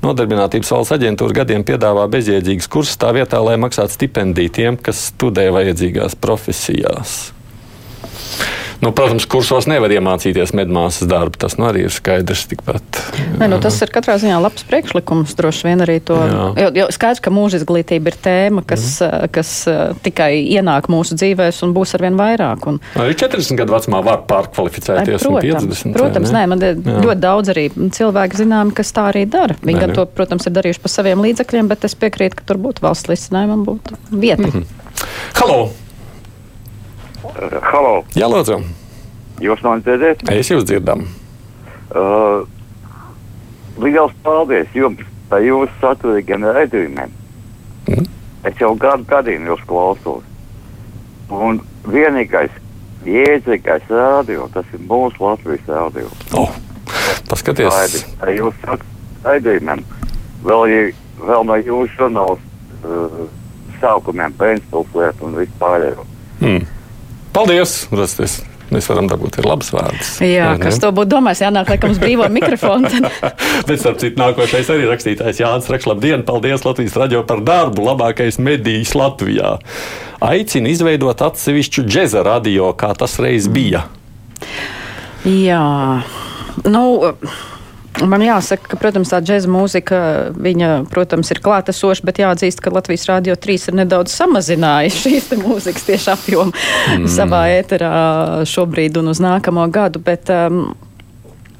Nodarbinātības 0.03 0.73
valsts 0.75 0.95
aģentūra 0.97 1.39
gadiem 1.39 1.63
piedāvā 1.67 2.09
bezjēdzīgas 2.11 2.67
kursus 2.71 2.99
tā 2.99 3.13
vietā, 3.15 3.39
lai 3.43 3.55
maksātu 3.63 3.95
stipendiju 3.95 4.55
tiem, 4.59 4.79
kas 4.79 5.07
studē 5.13 5.47
vajadzīgās 5.55 6.19
profesijās. 6.19 7.31
Nu, 8.83 8.91
protams, 8.91 9.23
kursos 9.29 9.63
nevar 9.69 9.91
iemācīties 9.95 10.51
medmāsas 10.57 11.07
darbu. 11.07 11.37
Tas 11.39 11.55
nu, 11.55 11.67
arī 11.69 11.85
ir 11.87 11.93
skaidrs. 11.93 12.41
Tikpat, 12.51 12.97
ne, 13.39 13.47
nu, 13.47 13.59
tas 13.63 13.77
ir 13.85 13.91
katrā 13.93 14.17
ziņā 14.19 14.39
labs 14.43 14.65
priekšlikums. 14.67 15.35
Droši 15.39 15.69
vien 15.69 15.83
arī 15.85 15.99
to. 16.03 16.17
Jo, 16.59 16.67
jo 16.75 16.87
skaidrs, 16.91 17.21
ka 17.23 17.31
mūža 17.31 17.61
izglītība 17.61 18.11
ir 18.11 18.17
tēma, 18.25 18.65
kas, 18.67 18.87
mm. 18.99 19.31
kas 19.35 19.53
tikai 20.03 20.31
ienāk 20.41 20.89
mūsu 20.91 21.15
dzīvēs 21.15 21.61
un 21.63 21.75
būs 21.77 21.95
arvien 21.95 22.19
vairāk. 22.19 22.67
Un... 22.71 22.81
Arī 22.99 23.15
40 23.19 23.61
gadu 23.61 23.75
vecumā 23.77 24.01
var 24.03 24.25
pārkvalificēties. 24.27 25.23
Protams, 25.23 25.69
50, 25.79 25.95
protams 25.95 26.33
nē, 26.35 26.43
man 26.51 26.65
ir 26.67 26.81
ļoti 26.83 27.19
daudz 27.23 27.53
arī 27.53 27.69
cilvēku 27.71 28.41
zinām, 28.41 28.73
kas 28.75 28.91
tā 28.95 29.07
arī 29.13 29.23
dara. 29.31 29.55
Viņi 29.63 29.79
nē, 29.79 29.85
gan 29.85 29.95
to, 29.95 30.07
protams, 30.19 30.49
ir 30.49 30.57
darījuši 30.57 30.83
pa 30.83 30.91
saviem 30.91 31.23
līdzekļiem, 31.23 31.71
bet 31.71 31.87
es 31.87 31.95
piekrītu, 31.99 32.41
ka 32.41 32.51
tur 32.51 32.59
būtu 32.67 32.83
valsts 32.83 33.11
risinājumam 33.11 33.63
būtu 33.69 33.95
vieta. 34.11 34.43
Mm 34.43 34.51
-hmm. 34.51 34.99
Halo! 35.39 35.82
Halo! 37.33 38.03
Jā, 38.13 38.27
lūdzu! 38.29 38.59
Jūs 39.41 39.61
man 39.65 39.81
dzirdat? 39.81 40.21
Es 40.29 40.51
jūs 40.51 40.65
dzirdam. 40.69 41.07
Uh, 41.93 42.45
liels 43.81 44.13
paldies 44.25 44.69
jums 44.77 45.01
par 45.31 45.41
jūsu 45.41 45.73
saturīgiem 45.81 46.45
raidījumiem. 46.45 47.15
Mm. 47.89 48.05
Es 48.45 48.59
jau 48.61 48.73
gadu 48.77 49.07
gadiem 49.09 49.47
jūs 49.49 49.63
klausos. 49.69 50.21
Un 51.33 51.61
vienīgais 51.89 52.53
jēdzīgais 53.07 53.89
rādio, 53.89 54.45
tas 54.53 54.69
ir 54.75 54.85
mūsu 54.85 55.25
Latvijas 55.25 55.65
rādio. 55.67 56.11
Oh, 56.37 56.53
paskaties! 57.31 58.05
Ar 58.21 58.31
jūsu 58.31 58.77
raidījumiem. 59.25 59.81
Vēl, 60.45 60.93
vēl 61.23 61.49
no 61.49 61.57
jūsu 61.57 61.97
žurnāls 61.97 62.45
uh, 62.85 63.25
sākumiem, 63.81 64.37
pēcpilsētu 64.37 65.27
un 65.27 65.37
vispārējo. 65.41 66.07
Mm. 66.43 66.69
Paldies! 67.33 67.87
Rasties. 67.93 68.41
Mēs 68.73 68.87
varam 68.89 69.05
dabūt 69.09 69.37
ir 69.37 69.45
labs 69.45 69.69
vārds. 69.73 70.09
Jā, 70.23 70.53
vai 70.53 70.61
kas 70.63 70.79
to 70.81 70.89
būtu 70.95 71.11
domājis, 71.11 71.43
jānāk 71.43 71.69
laikam 71.73 71.91
uz 71.93 71.99
brīvo 72.01 72.25
mikrofonu. 72.37 72.89
Bet, 73.67 73.75
starp 73.81 73.99
citu, 74.01 74.17
nākošais 74.21 74.71
arī 74.73 74.87
rakstītājs 74.89 75.41
Jānis 75.43 75.69
Raksts. 75.69 75.89
Labdien, 75.91 76.23
paldies 76.25 76.65
Latvijas 76.65 76.97
radio 76.97 77.21
par 77.27 77.43
darbu. 77.45 77.85
Labākais 77.85 78.39
medijs 78.41 78.95
Latvijā. 78.97 79.57
Aicina 80.23 80.71
izveidot 80.73 81.21
atsevišķu 81.25 81.85
džeza 81.85 82.23
radio, 82.25 82.71
kā 82.77 82.93
tas 82.97 83.19
reiz 83.21 83.49
bija. 83.51 83.85
Jā, 85.27 85.65
nu. 86.65 86.85
Man 88.01 88.23
jāsaka, 88.25 88.71
ka, 88.71 88.77
protams, 88.81 89.11
tā 89.13 89.19
džēza 89.21 89.49
mūzika, 89.53 89.97
viņa, 90.33 90.69
protams, 90.89 91.29
ir 91.29 91.41
klātesoša, 91.45 92.05
bet 92.07 92.21
jāatzīst, 92.23 92.63
ka 92.63 92.73
Latvijas 92.73 93.05
Rādio 93.09 93.35
3 93.37 93.69
ir 93.69 93.77
nedaudz 93.83 94.15
samazinājusi 94.17 95.03
šīs 95.03 95.29
mūzikas 95.37 95.85
tieši 95.85 96.09
apjomu 96.15 96.55
mm. 96.55 97.05
savā 97.13 97.43
ēterā 97.59 97.93
šobrīd 98.49 98.97
un 99.01 99.13
uz 99.13 99.21
nākamo 99.23 99.67
gadu. 99.73 100.01
Bet, 100.03 100.33
um, 100.33 100.65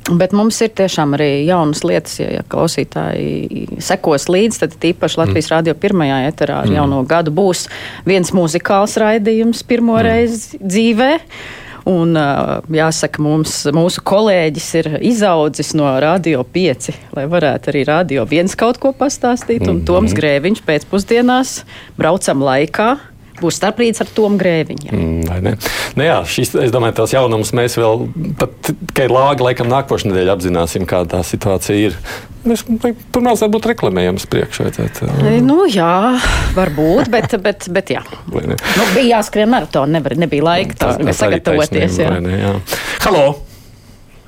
Bet 0.04 0.34
mums 0.36 0.58
ir 0.60 0.74
tiešām 0.76 1.14
arī 1.16 1.46
jaunas 1.48 1.80
lietas, 1.88 2.18
ja, 2.20 2.26
ja 2.36 2.42
klausītāji 2.52 3.80
sekos 3.80 4.28
līdzi. 4.28 4.60
Tad 4.66 4.74
tīpaši 4.84 5.20
Latvijas 5.22 5.48
mm. 5.48 5.54
Rādio 5.54 5.76
pirmajā 5.80 6.18
eterā 6.28 6.58
ar 6.66 6.68
mm. 6.68 6.76
jauno 6.76 6.98
gadu 7.08 7.32
būs 7.32 7.70
viens 8.04 8.34
muzikāls 8.36 8.98
raidījums 9.00 9.64
pirmo 9.70 9.96
mm. 9.96 10.04
reizi 10.04 10.60
dzīvē. 10.60 11.12
Un, 11.90 12.16
jāsaka, 12.72 13.20
mums, 13.24 13.58
mūsu 13.76 14.04
kolēģis 14.08 14.68
ir 14.80 14.88
izaudzis 15.04 15.74
no 15.76 15.90
Radio 16.00 16.46
5, 16.48 16.92
lai 17.18 17.26
varētu 17.28 17.74
arī 17.74 17.82
Radio 17.90 18.24
1 18.24 18.56
kaut 18.60 18.80
ko 18.80 18.94
pastāstīt. 18.96 19.66
Un 19.68 19.82
Toms 19.88 20.16
Grēviņš 20.16 20.64
pēcpusdienās 20.68 21.58
braucam 22.00 22.46
laikā. 22.48 22.94
Būs 23.40 23.58
starprīts 23.58 24.04
ar 24.04 24.10
Tomu 24.14 24.38
Grēviņu. 24.42 24.92
Mm, 24.94 25.24
vai 25.30 25.40
ne? 25.44 25.56
Nu, 25.98 26.04
jā, 26.06 26.20
šis, 26.30 26.54
es 26.64 26.74
domāju, 26.74 26.96
tās 27.00 27.16
jaunumus 27.16 27.54
mēs 27.58 27.78
vēl, 27.80 28.06
pat, 28.40 28.70
ir 29.02 29.14
lāga, 29.14 29.48
laikam 29.48 29.72
nākošais 29.72 30.06
nedēļa 30.12 30.36
apzināsim, 30.38 30.86
kāda 30.90 31.18
tā 31.18 31.22
situācija 31.28 31.90
ir. 31.90 31.98
Mēs 32.48 32.66
pirmā 32.68 33.34
varbūt 33.40 33.70
reklamējams 33.72 34.28
priekšā. 34.32 34.68
E, 34.76 35.38
Nu, 35.44 35.64
jā, 35.70 36.20
varbūt, 36.58 37.10
bet, 37.14 37.38
bet, 37.42 37.70
bet 37.74 37.94
jā. 37.96 38.04
Nu, 38.30 38.88
bija 38.94 39.18
jāskrien 39.18 39.50
maratonu, 39.52 39.96
nevar, 39.98 40.18
nebija 40.20 40.46
laika 40.50 40.78
tā, 40.78 40.92
tas 41.00 41.24
sagatavoties. 41.24 41.98
taisnība, 41.98 42.04
Jā. 42.04 42.12
vai 42.14 42.22
ne, 42.28 42.38
jā. 42.42 42.54
Halo! 43.08 43.26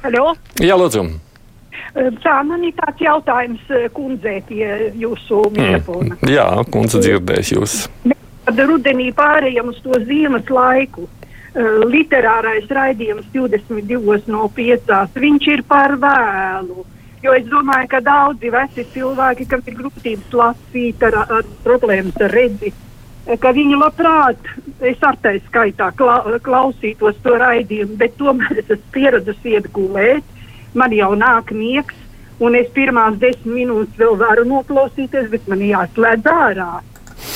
Halo? 0.06 0.26
Jā, 0.62 0.80
lūdzu! 0.80 1.06
Tā 1.96 2.36
man 2.44 2.64
ir 2.68 2.74
tāds 2.76 3.00
jautājums 3.00 3.70
eh, 3.72 3.86
kundzei 3.96 4.42
pie 4.50 4.66
jūsu 5.00 5.46
mikrofona. 5.56 6.18
Mm. 6.18 6.32
Jā, 6.34 6.48
kundze 6.74 7.00
dzirdēs 7.00 7.54
jūs. 7.56 7.78
Kad 8.46 8.60
rudenī 8.62 9.08
pārējām 9.18 9.72
uz 9.72 9.78
to 9.82 9.98
ziemas 10.06 10.50
laiku, 10.54 11.08
eh, 11.08 11.70
literārais 11.90 12.68
raidījums 12.70 13.26
22 13.34 14.28
no 14.30 14.46
5. 14.60 15.16
Viņš 15.16 15.48
ir 15.54 15.64
par 15.64 15.96
vēlu. 15.98 16.86
Jo 17.24 17.34
es 17.34 17.48
domāju, 17.50 17.90
ka 17.90 18.00
daudzi 18.06 18.52
veci 18.54 18.86
cilvēki, 18.94 19.48
kam 19.50 19.64
ir 19.66 19.78
grūtības 19.80 20.36
lasīt, 20.42 21.02
ar, 21.02 21.16
ar 21.26 21.44
problēmas 21.64 22.22
ar 22.22 22.30
redzi, 22.38 22.72
eh, 23.26 23.38
ka 23.38 23.50
viņi 23.50 23.82
labprāt, 23.82 24.38
es 24.80 25.02
ar 25.02 25.18
tai 25.18 25.40
skaitā 25.50 25.90
kla, 25.98 26.40
klausītos 26.46 27.18
to 27.24 27.34
raidījumu, 27.42 27.98
bet 27.98 28.18
tomēr 28.18 28.60
es 28.60 28.70
esmu 28.70 28.92
pieradusi 28.94 29.58
iet 29.58 29.72
gulēt, 29.74 30.24
man 30.76 30.92
jau 30.92 31.16
nāk 31.18 31.50
miegs, 31.50 31.96
un 32.40 32.54
es 32.54 32.68
pirmās 32.76 33.18
desmit 33.18 33.56
minūtes 33.58 33.98
vēl 33.98 34.20
varu 34.20 34.46
noklausīties, 34.46 35.32
bet 35.32 35.48
man 35.48 35.66
jāslēdz 35.66 36.30
ārā. 36.30 36.74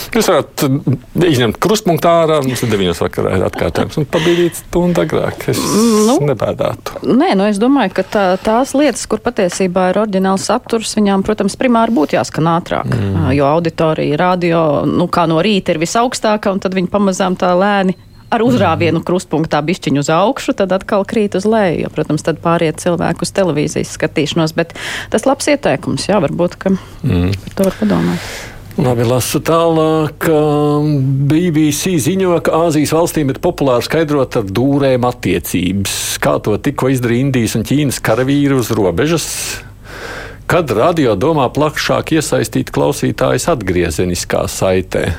Jūs 0.10 0.30
varat 0.32 0.64
mm, 0.66 0.98
izņemt 1.28 1.60
krustpunktā 1.62 2.12
ārā, 2.24 2.40
mums 2.46 2.64
ir 2.66 2.72
9 2.72 3.02
vakarā 3.04 3.36
atkārtojums, 3.46 4.00
un 4.02 4.08
pabīdīt 4.10 4.58
stundu 4.64 5.04
agrāk. 5.04 5.46
Es 5.54 5.62
nu. 5.62 6.18
nebēdātu. 6.32 7.04
Nē, 7.06 7.36
nu 7.38 7.46
es 7.50 7.62
domāju, 7.62 7.94
ka 8.00 8.06
tā, 8.16 8.26
tās 8.42 8.74
lietas, 8.78 9.06
kur 9.10 9.22
patiesībā 9.26 9.90
ir 9.92 10.02
oriģināls 10.02 10.50
saturs, 10.50 10.96
viņām, 10.98 11.26
protams, 11.28 11.58
primāri 11.60 11.94
būtu 11.96 12.18
jāskan 12.18 12.50
ātrāk. 12.56 12.90
Mm. 12.90 13.32
Jo 13.38 13.50
auditorija 13.54 14.20
radio, 14.20 14.62
nu, 14.90 15.10
kā 15.14 15.28
no 15.30 15.42
rīta 15.46 15.76
ir 15.76 15.82
visaugstākā, 15.84 16.56
un 16.56 16.64
tad 16.64 16.78
viņi 16.78 16.92
pamazām 16.92 17.38
tā 17.40 17.54
lēni. 17.58 17.98
Ar 18.30 18.44
uzrāvienu 18.46 19.00
krustpunktā 19.02 19.58
bišķiņu 19.66 20.04
uz 20.04 20.10
augšu, 20.14 20.54
tad 20.58 20.74
atkal 20.76 21.02
krīt 21.10 21.34
uz 21.40 21.48
leju. 21.50 21.80
Jo, 21.88 21.90
protams, 21.94 22.22
tad 22.28 22.38
pāriet 22.44 22.78
cilvēku 22.78 23.26
uz 23.26 23.34
televīzijas 23.34 23.96
skatīšanos. 23.98 24.54
Bet 24.58 24.78
tas 25.10 25.26
labs 25.26 25.50
ieteikums, 25.50 26.06
jā, 26.12 26.22
varbūt, 26.22 26.60
ka 26.62 26.76
mm. 26.76 27.34
par 27.42 27.58
to 27.58 27.70
var 27.72 27.82
padomāt. 27.82 28.30
Labi, 28.80 29.04
lasu 29.04 29.42
tālāk. 29.44 30.24
BBC 31.28 31.98
ziņo, 32.00 32.38
ka 32.46 32.62
Āzijas 32.64 32.94
valstīm 32.96 33.34
ir 33.34 33.40
populāri 33.44 33.84
skaidrot 33.84 34.38
ar 34.40 34.46
dūrēm 34.56 35.04
attiecības. 35.04 35.96
Kā 36.24 36.38
to 36.46 36.56
tikko 36.64 36.88
izdarīja 36.94 37.26
Indijas 37.26 37.58
un 37.60 37.66
Ķīnas 37.68 38.00
karavīri 38.00 38.56
uz 38.56 38.72
robežas? 38.72 39.26
Kad 40.48 40.72
radio 40.72 41.18
domā 41.20 41.50
plašāk 41.52 42.16
iesaistīt 42.16 42.72
klausītājus 42.72 43.50
atgriezeniskā 43.52 44.46
saitē? 44.48 45.10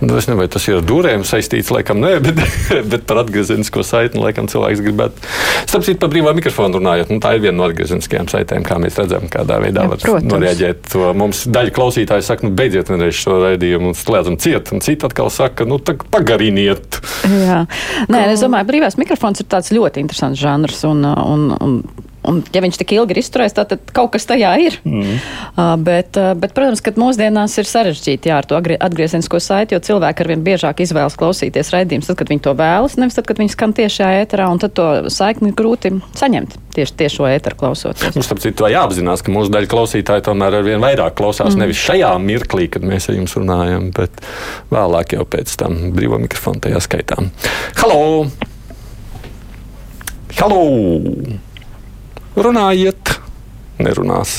Nu, 0.00 0.14
es 0.14 0.28
nezinu, 0.28 0.38
vai 0.40 0.48
tas 0.52 0.66
ir 0.68 0.78
ar 0.78 0.84
dūrēm 0.86 1.24
saistīts, 1.26 1.72
laikam, 1.74 2.00
nē, 2.02 2.12
bet, 2.26 2.42
bet 2.90 3.06
par 3.08 3.22
atgriezenisko 3.24 3.84
saiti, 3.86 4.20
laikam, 4.20 4.48
cilvēks 4.50 4.82
gribētu. 4.84 5.24
Starp 5.68 5.86
citu, 5.86 6.00
par 6.02 6.12
brīvā 6.12 6.34
mikrofonu 6.38 6.80
runājot, 6.80 7.12
nu, 7.12 7.20
tā 7.24 7.34
ir 7.36 7.44
viena 7.46 7.58
no 7.60 7.68
atgriezeniskajām 7.68 8.30
saitēm, 8.32 8.66
kā 8.66 8.78
mēs 8.82 8.98
redzam, 9.00 9.28
kādā 9.32 9.60
veidā 9.62 9.86
Jā, 9.86 9.92
var 9.94 10.26
noreaģēt. 10.32 10.84
To 10.94 11.12
mums 11.18 11.44
daļa 11.50 11.74
klausītāju 11.76 12.26
saka, 12.26 12.46
nu, 12.46 12.54
beidziet 12.58 12.92
vienreiz 12.92 13.18
šo 13.18 13.40
raidījumu 13.44 13.92
un 13.92 13.98
slēdzam 13.98 14.38
ciet, 14.42 14.72
un 14.74 14.84
citi 14.84 15.08
atkal 15.08 15.32
saka, 15.34 15.66
nu, 15.68 15.80
pagariniet. 15.82 17.00
Jā, 17.28 17.64
Nē, 18.08 18.24
es 18.32 18.44
domāju, 18.44 18.68
brīvais 18.68 18.98
mikrofons 19.00 19.42
ir 19.42 19.48
tāds 19.50 19.72
ļoti 19.74 20.04
interesants 20.04 20.40
žanrs. 20.40 20.84
Un, 20.88 21.04
un, 21.04 21.48
un, 21.58 21.80
un, 22.28 22.42
ja 22.54 22.62
viņš 22.64 22.80
tik 22.82 22.94
ilgi 22.98 23.16
ir 23.16 23.22
izturējis, 23.22 23.56
tad, 23.56 23.72
tad 23.72 23.92
kaut 23.96 24.12
kas 24.14 24.28
tajā 24.28 24.52
ir. 24.62 24.78
Mm. 24.86 25.18
Uh, 25.54 25.74
bet, 25.84 26.18
uh, 26.20 26.34
bet, 26.38 26.54
protams, 26.56 26.82
ka 26.84 26.94
mūsdienās 26.98 27.56
ir 27.60 27.68
sarežģīti 27.68 28.30
jā, 28.30 28.40
ar 28.42 28.48
to 28.48 28.58
atgriezenisko 28.58 29.40
saiti, 29.42 29.76
jo 29.76 29.82
cilvēki 29.84 30.24
arvien 30.24 30.44
biežāk 30.46 30.82
izvēlas 30.84 31.18
klausīties 31.18 31.72
raidījumus, 31.74 32.10
tad, 32.10 32.20
kad 32.20 32.32
viņi 32.32 32.44
to 32.46 32.54
vēlas, 32.58 32.98
nevis 33.00 33.18
tad, 33.18 33.28
kad 33.28 33.40
viņi 33.40 33.54
skan 33.54 33.74
tiešajā 33.76 34.24
ēterā, 34.24 34.48
un 34.52 34.62
tad 34.62 34.76
to 34.78 34.88
saikni 35.12 35.54
grūti 35.56 35.96
saņemt 36.18 36.58
tieši 36.78 36.94
tiešo 37.00 37.26
ēteru 37.26 37.58
klausoties. 37.58 38.14
Mums, 38.14 38.28
starp 38.28 38.42
citu, 38.44 38.68
jāapzinās, 38.70 39.24
ka 39.24 39.34
mūsu 39.34 39.50
daļa 39.54 39.70
klausītāji 39.72 40.26
tomēr 40.28 40.60
ar 40.60 40.66
vien 40.66 40.82
vairāk 40.82 41.16
klausās 41.18 41.54
mm. 41.56 41.64
nevis 41.64 41.80
šajā 41.82 42.12
mirklī, 42.22 42.68
kad 42.70 42.86
mēs 42.86 43.10
ar 43.10 43.18
jums 43.18 43.34
runājam, 43.38 43.90
bet 43.96 44.22
vēlāk 44.70 45.16
jau 45.18 45.26
pēc 45.28 45.56
tam 45.58 45.80
brīvā 45.96 46.20
mikrofona 46.22 46.68
tajā 46.68 46.84
skaitā. 46.84 47.18
Halo! 47.80 48.28
Halo! 50.38 50.62
Runājiet! 52.38 53.16
Nerunās. 53.82 54.36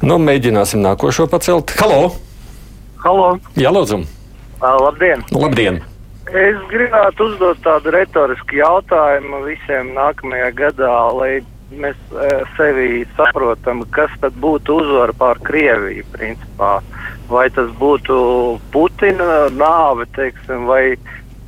Nu, 0.00 0.16
mēģināsim 0.16 0.80
nākošo 0.80 1.26
pacelt. 1.28 1.74
Halo! 1.76 2.14
Halo, 3.04 3.26
Jā, 3.60 3.68
lūdzu! 3.76 3.98
Labdien! 4.62 5.24
Labdien! 5.36 5.82
Es 6.32 6.62
gribētu 6.70 7.26
uzdot 7.26 7.60
tādu 7.66 7.92
retorisku 7.92 8.56
jautājumu 8.56 9.42
visiem 9.44 9.90
nākamajā 9.92 10.48
gadā, 10.56 10.94
lai 11.12 11.32
mēs 11.76 11.98
sevi 12.56 13.04
saprotam, 13.18 13.84
kas 13.92 14.14
tad 14.22 14.40
būtu 14.40 14.78
uzvara 14.80 15.12
pār 15.20 15.42
Krieviju, 15.44 16.06
principā. 16.14 16.78
Vai 17.28 17.50
tas 17.52 17.68
būtu 17.76 18.16
Putina 18.72 19.50
nāve, 19.52 20.08
teiksim, 20.16 20.64
vai 20.72 20.96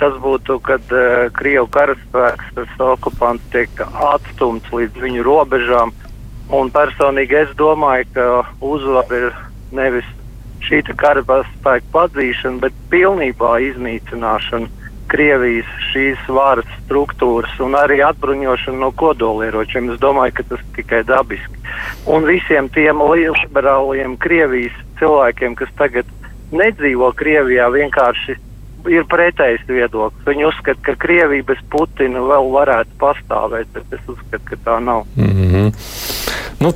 tas 0.00 0.16
būtu, 0.22 0.58
kad 0.66 0.92
uh, 0.94 1.28
Krievu 1.36 1.68
karaspēks, 1.72 2.52
tas 2.56 2.82
okupants 2.82 3.44
tiek 3.54 3.70
atstumts 4.12 4.72
līdz 4.74 5.02
viņu 5.04 5.26
robežām. 5.26 5.94
Un 6.54 6.70
personīgi 6.70 7.40
es 7.42 7.54
domāju, 7.58 8.06
ka 8.14 8.26
uzvara 8.62 9.22
ir 9.24 9.40
nevis 9.74 10.06
šī 10.66 10.82
karaspēka 10.96 11.86
padzīšana, 11.92 12.60
bet 12.62 12.76
pilnībā 12.90 13.56
iznīcināšana 13.70 14.86
Krievijas 15.06 15.68
šīs 15.92 16.22
varas 16.34 16.66
struktūras 16.82 17.52
un 17.62 17.76
arī 17.78 18.00
atbruņošana 18.02 18.80
no 18.80 18.88
kodolieročiem. 18.90 19.92
Es 19.94 20.00
domāju, 20.02 20.34
ka 20.38 20.46
tas 20.50 20.64
tikai 20.74 21.04
dabiski. 21.06 21.62
Un 22.10 22.26
visiem 22.26 22.66
tiem 22.74 23.02
liberāliem 23.12 24.16
Krievijas 24.18 24.74
cilvēkiem, 24.98 25.54
kas 25.60 25.70
tagad 25.78 26.10
nedzīvo 26.50 27.12
Krievijā, 27.14 27.68
vienkārši 27.70 28.34
ir 28.92 29.06
pretējs 29.10 29.64
viedoklis. 29.68 30.26
Viņi 30.26 30.48
uzskata, 30.48 30.82
ka 30.90 30.96
Krievija 31.06 31.46
bez 31.46 31.62
Putina 31.72 32.22
vēl 32.26 32.50
varētu 32.54 32.98
pastāvēt, 33.00 33.72
bet 33.74 33.96
es 33.98 34.04
uzskatu, 34.08 34.44
ka 34.50 34.60
tā 34.64 34.76
nav. 34.84 35.06
Mm 35.16 35.32
-hmm. 35.32 35.72
nu, 36.60 36.74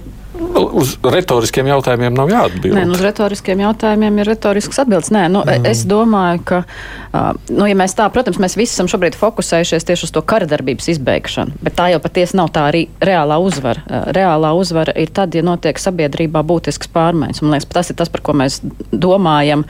uz 0.73 0.93
retoriskiem 1.05 1.69
jautājumiem 1.71 2.15
nav 2.15 2.31
jāatbild. 2.31 2.75
Nē, 2.77 2.85
nu, 2.89 2.95
uz 2.97 3.03
retoriskiem 3.05 3.61
jautājumiem 3.65 4.21
ir 4.23 4.29
retorisks 4.31 4.79
atbildes. 4.83 5.11
Nē, 5.15 5.27
nu, 5.33 5.43
mm. 5.45 5.67
Es 5.71 5.83
domāju, 5.89 6.43
ka, 6.47 6.61
uh, 6.65 7.31
nu, 7.51 7.67
ja 7.69 7.77
mēs 7.79 7.97
tā, 7.99 8.07
protams, 8.13 8.41
mēs 8.43 8.57
visi 8.59 8.75
esam 8.77 8.89
šobrīd 8.91 9.19
fokusējušies 9.21 9.89
tieši 9.89 10.09
uz 10.09 10.15
to 10.15 10.23
karadarbības 10.33 10.91
izbeigšanu, 10.95 11.59
bet 11.65 11.77
tā 11.79 11.91
jau 11.95 12.03
patiesi 12.03 12.39
nav 12.41 12.53
tā 12.55 12.69
arī 12.71 12.87
reālā 13.05 13.41
uzvara. 13.43 13.83
Uh, 13.87 14.07
reālā 14.17 14.53
uzvara 14.57 14.95
ir 14.97 15.13
tad, 15.15 15.35
ja 15.35 15.45
notiek 15.47 15.81
sabiedrībā 15.81 16.45
būtisks 16.47 16.93
pārmaiņas. 16.95 17.43
Man 17.43 17.57
liekas, 17.57 17.71
tas 17.75 17.93
ir 17.93 17.99
tas, 18.01 18.13
par 18.13 18.25
ko 18.25 18.37
mēs 18.41 18.63
domājam. 18.93 19.67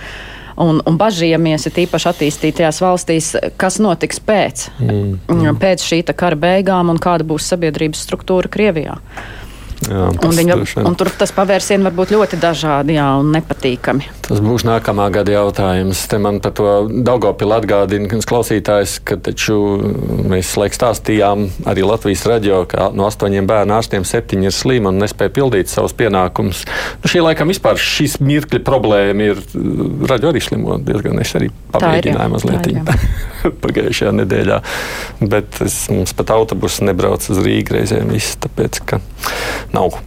Un, 0.60 0.80
un 0.86 0.98
bažījamies, 1.00 1.66
ir 1.68 1.82
īpaši 1.84 2.08
attīstītajās 2.12 2.80
valstīs, 2.84 3.32
kas 3.60 3.80
notiks 3.82 4.20
pēc, 4.24 4.68
mm, 4.78 5.12
mm. 5.30 5.60
pēc 5.60 5.84
šī 5.86 6.02
kara 6.12 6.38
beigām 6.38 6.92
un 6.92 7.00
kāda 7.02 7.26
būs 7.26 7.48
sabiedrības 7.52 8.04
struktūra 8.06 8.50
Krievijā. 8.52 8.98
Jā, 9.88 10.10
un, 10.12 10.34
viņa, 10.36 10.56
un 10.84 10.96
tur 10.98 11.08
tas 11.16 11.32
pavērsiens 11.32 11.86
var 11.86 11.94
būt 11.96 12.12
ļoti 12.12 12.36
dažādi 12.40 12.98
jā, 12.98 13.06
un 13.16 13.30
nepatīkami. 13.32 14.10
Tas 14.26 14.42
būs 14.44 14.66
nākamā 14.68 15.06
gada 15.14 15.32
jautājums. 15.32 16.02
Te 16.10 16.18
man 16.20 16.38
par 16.44 16.52
to 16.58 16.66
Daugopilu 16.90 17.56
atgādina, 17.56 18.20
klausītājs, 18.28 18.98
ka 19.08 19.16
taču 19.24 19.56
mēs 20.30 20.52
laik 20.60 20.76
stāstījām 20.76 21.46
arī 21.70 21.86
Latvijas 21.88 22.26
radio, 22.28 22.60
ka 22.68 22.90
no 22.94 23.08
astoņiem 23.08 23.48
bērnu 23.48 23.74
ārstiem 23.78 24.04
septiņi 24.06 24.50
ir 24.50 24.54
slimi 24.54 24.90
un 24.90 25.00
nespēja 25.00 25.32
pildīt 25.40 25.72
savus 25.72 25.96
pienākumus. 25.96 26.62
Nu, 27.00 27.10
šī 27.10 27.24
laikam 27.24 27.50
vispār 27.50 27.80
šis 27.80 28.18
mirkļa 28.20 28.60
problēma 28.66 29.30
ir 29.32 29.42
radio 30.10 30.34
arī 30.34 30.44
slimo 30.44 30.76
diezgan. 30.84 31.18
Es 31.24 31.32
arī 31.40 31.48
pamēģināju 31.72 32.34
mazliet 32.36 32.68
pagājušajā 33.64 34.12
nedēļā, 34.20 34.60
bet 35.32 35.62
es, 35.64 35.82
mums 35.88 36.12
pat 36.16 36.34
autobusu 36.36 36.84
nebrauc 36.84 37.24
uz 37.32 37.40
Rīgu 37.40 37.78
reizēm 37.78 38.12
viss, 38.12 38.36
tāpēc 38.44 38.82
ka 38.84 39.00
nav. 39.72 39.98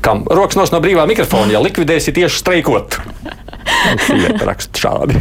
Kam 0.00 0.24
rokas 0.30 0.56
nos 0.56 0.72
no 0.72 0.80
brīvā 0.82 1.06
mikrofona, 1.08 1.52
ja 1.54 1.60
likvidēsi 1.62 2.14
tieši 2.16 2.40
streikot. 2.40 2.98
Sieviete 4.06 4.44
raksta 4.48 4.84
šādi. 4.84 5.20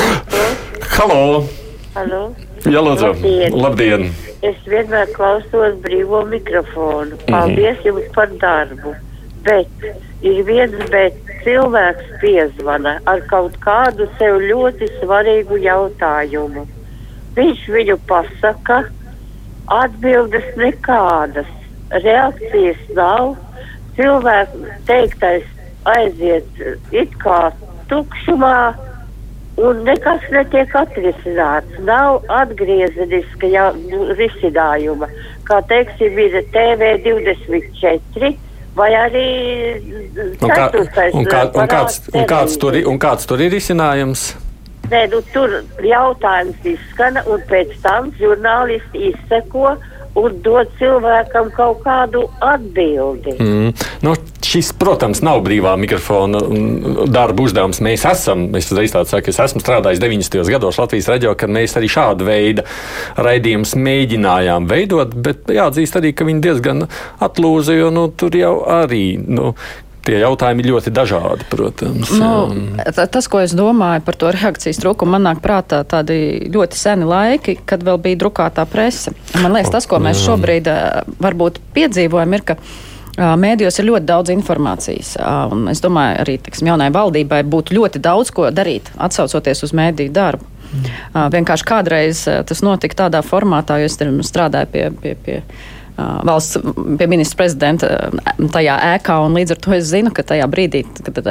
Halo! 0.96 1.46
Halo. 1.94 2.22
Jā, 2.64 2.82
lūdzu. 2.84 3.12
Labdien. 3.14 3.56
Labdien! 3.56 4.10
Es 4.46 4.56
vienmēr 4.68 5.10
klausos 5.16 5.76
brīvo 5.84 6.22
mikrofonu. 6.28 7.18
Paldies 7.26 7.76
mm 7.76 7.82
-hmm. 7.82 7.86
jums 7.86 8.14
par 8.14 8.30
darbu. 8.40 8.94
Bet 9.44 9.68
ir 10.22 10.42
viens, 10.44 10.76
bet 10.90 11.16
cilvēks 11.44 12.20
piezvana 12.20 12.98
ar 13.04 13.20
kaut 13.30 13.56
kādu 13.64 14.08
sev 14.18 14.40
ļoti 14.40 14.88
svarīgu 15.00 15.60
jautājumu. 15.64 16.66
Viņš 17.36 17.68
viņu 17.76 17.96
pasaka, 18.08 18.84
atbildes 19.66 20.48
nekādas, 20.56 21.46
reakcijas 21.90 22.82
nav. 22.96 23.34
Cilvēks 23.96 24.84
teiktais 24.88 25.46
aiziet 25.88 26.46
it 26.94 27.14
kā 27.20 27.50
tukšumā, 27.90 28.74
un 29.60 29.82
nekas 29.84 30.22
netiek 30.32 30.74
atrisināts. 30.78 31.80
Nav 31.84 32.22
atgriezeniska 32.40 33.50
nu, 33.88 34.04
risinājuma, 34.18 35.10
kā 35.48 35.60
teiksim, 35.70 36.18
ir 36.18 36.38
TV24. 36.54 38.36
Vai 38.78 38.92
arī 38.94 39.28
un 40.14 40.46
kā, 40.46 40.70
un 40.78 40.86
kā, 41.26 41.40
un 41.58 41.66
kāds, 41.68 41.96
un 42.14 42.24
kāds, 42.30 42.54
tur, 42.62 42.76
un 42.86 43.00
kāds 43.02 43.26
tur 43.26 43.42
ir 43.42 43.50
risinājums? 43.52 44.30
Nē, 44.90 45.04
nu, 45.10 45.20
tur 45.34 45.52
jautājums 45.84 46.64
izskana, 46.66 47.24
un 47.30 47.42
pēc 47.50 47.74
tam 47.82 48.08
žurnālisti 48.18 49.10
izseko, 49.10 49.74
un 50.18 50.36
dod 50.44 50.70
cilvēkam 50.78 51.50
kaut 51.54 51.82
kādu 51.84 52.24
atbildi. 52.42 53.34
Mm. 53.38 53.74
Nu, 54.04 54.14
šis, 54.44 54.72
protams, 54.78 55.22
nav 55.24 55.42
brīvā 55.46 55.76
mikrofona 55.80 56.40
darba 57.10 57.44
uzdevums. 57.44 57.82
Mēs 57.84 58.06
esam, 58.10 58.48
es 58.58 58.70
uzreiz 58.72 58.94
tādu 58.94 59.12
saku, 59.12 59.30
es 59.32 59.40
esmu 59.44 59.62
strādājis 59.62 60.02
90. 60.02 60.40
gados 60.50 60.80
Latvijas 60.80 61.10
radio, 61.12 61.34
kad 61.38 61.52
mēs 61.52 61.76
arī 61.78 61.90
šādu 61.92 62.26
veidu 62.28 62.66
raidījumus 63.20 63.76
mēģinājām 63.78 64.66
veidot, 64.70 65.14
bet 65.14 65.52
jāatzīst 65.54 66.00
arī, 66.00 66.14
ka 66.16 66.26
viņi 66.28 66.44
diezgan 66.48 66.88
atlūza, 67.22 67.78
jo 67.78 67.92
nu, 67.94 68.08
tur 68.10 68.34
jau 68.38 68.56
arī. 68.80 69.04
Nu, 69.20 69.54
Tie 70.10 70.18
jautājumi 70.18 70.64
ir 70.64 70.72
ļoti 70.72 70.90
dažādi, 70.90 71.44
protams. 71.52 72.10
Nu, 72.18 72.48
tas, 73.14 73.28
ko 73.30 73.38
es 73.44 73.52
domāju 73.54 74.02
par 74.02 74.16
to 74.18 74.32
reakcijas 74.34 74.80
trūkumu, 74.82 75.14
man 75.14 75.28
nāk 75.28 75.38
prātā 75.44 75.84
tādi 75.86 76.50
ļoti 76.50 76.78
seni 76.78 77.06
laiki, 77.06 77.60
kad 77.62 77.84
vēl 77.86 78.00
bija 78.02 78.18
drukātā 78.24 78.64
prese. 78.66 79.14
Man 79.38 79.54
liekas, 79.54 79.70
tas, 79.76 79.86
ko 79.86 80.00
mēs 80.02 80.24
šobrīd 80.24 80.66
varbūt 81.22 81.62
piedzīvojam, 81.76 82.34
ir, 82.38 82.46
ka 82.48 82.58
Mēdījos 83.20 83.76
ir 83.82 83.88
ļoti 83.88 84.06
daudz 84.08 84.30
informācijas. 84.32 85.10
Es 85.68 85.82
domāju, 85.84 86.20
arī 86.22 86.36
tiksim, 86.40 86.70
jaunai 86.70 86.86
valdībai 86.94 87.42
būtu 87.52 87.74
ļoti 87.76 88.00
daudz 88.00 88.30
ko 88.32 88.46
darīt, 88.54 88.88
atsaucoties 88.96 89.66
uz 89.66 89.74
mēdīju 89.76 90.14
darbu. 90.16 90.46
Mm. 90.70 91.26
Vienkārši 91.34 91.66
kādreiz 91.66 92.22
tas 92.48 92.62
notika 92.64 93.02
tādā 93.02 93.20
formātā, 93.26 93.80
jo 93.82 93.90
es 93.90 93.98
strādāju 94.30 94.72
pie. 94.72 94.86
pie, 95.02 95.14
pie 95.26 95.42
valsts 96.26 96.58
pie 96.98 97.08
ministra 97.10 97.42
prezidenta 97.42 98.10
tajā 98.52 98.76
ēkā, 98.96 99.20
un 99.26 99.38
līdz 99.38 99.56
ar 99.56 99.62
to 99.64 99.76
es 99.76 99.88
zinu, 99.90 100.12
ka 100.14 100.26
tajā 100.26 100.48
brīdī, 100.50 100.84
kad 101.06 101.22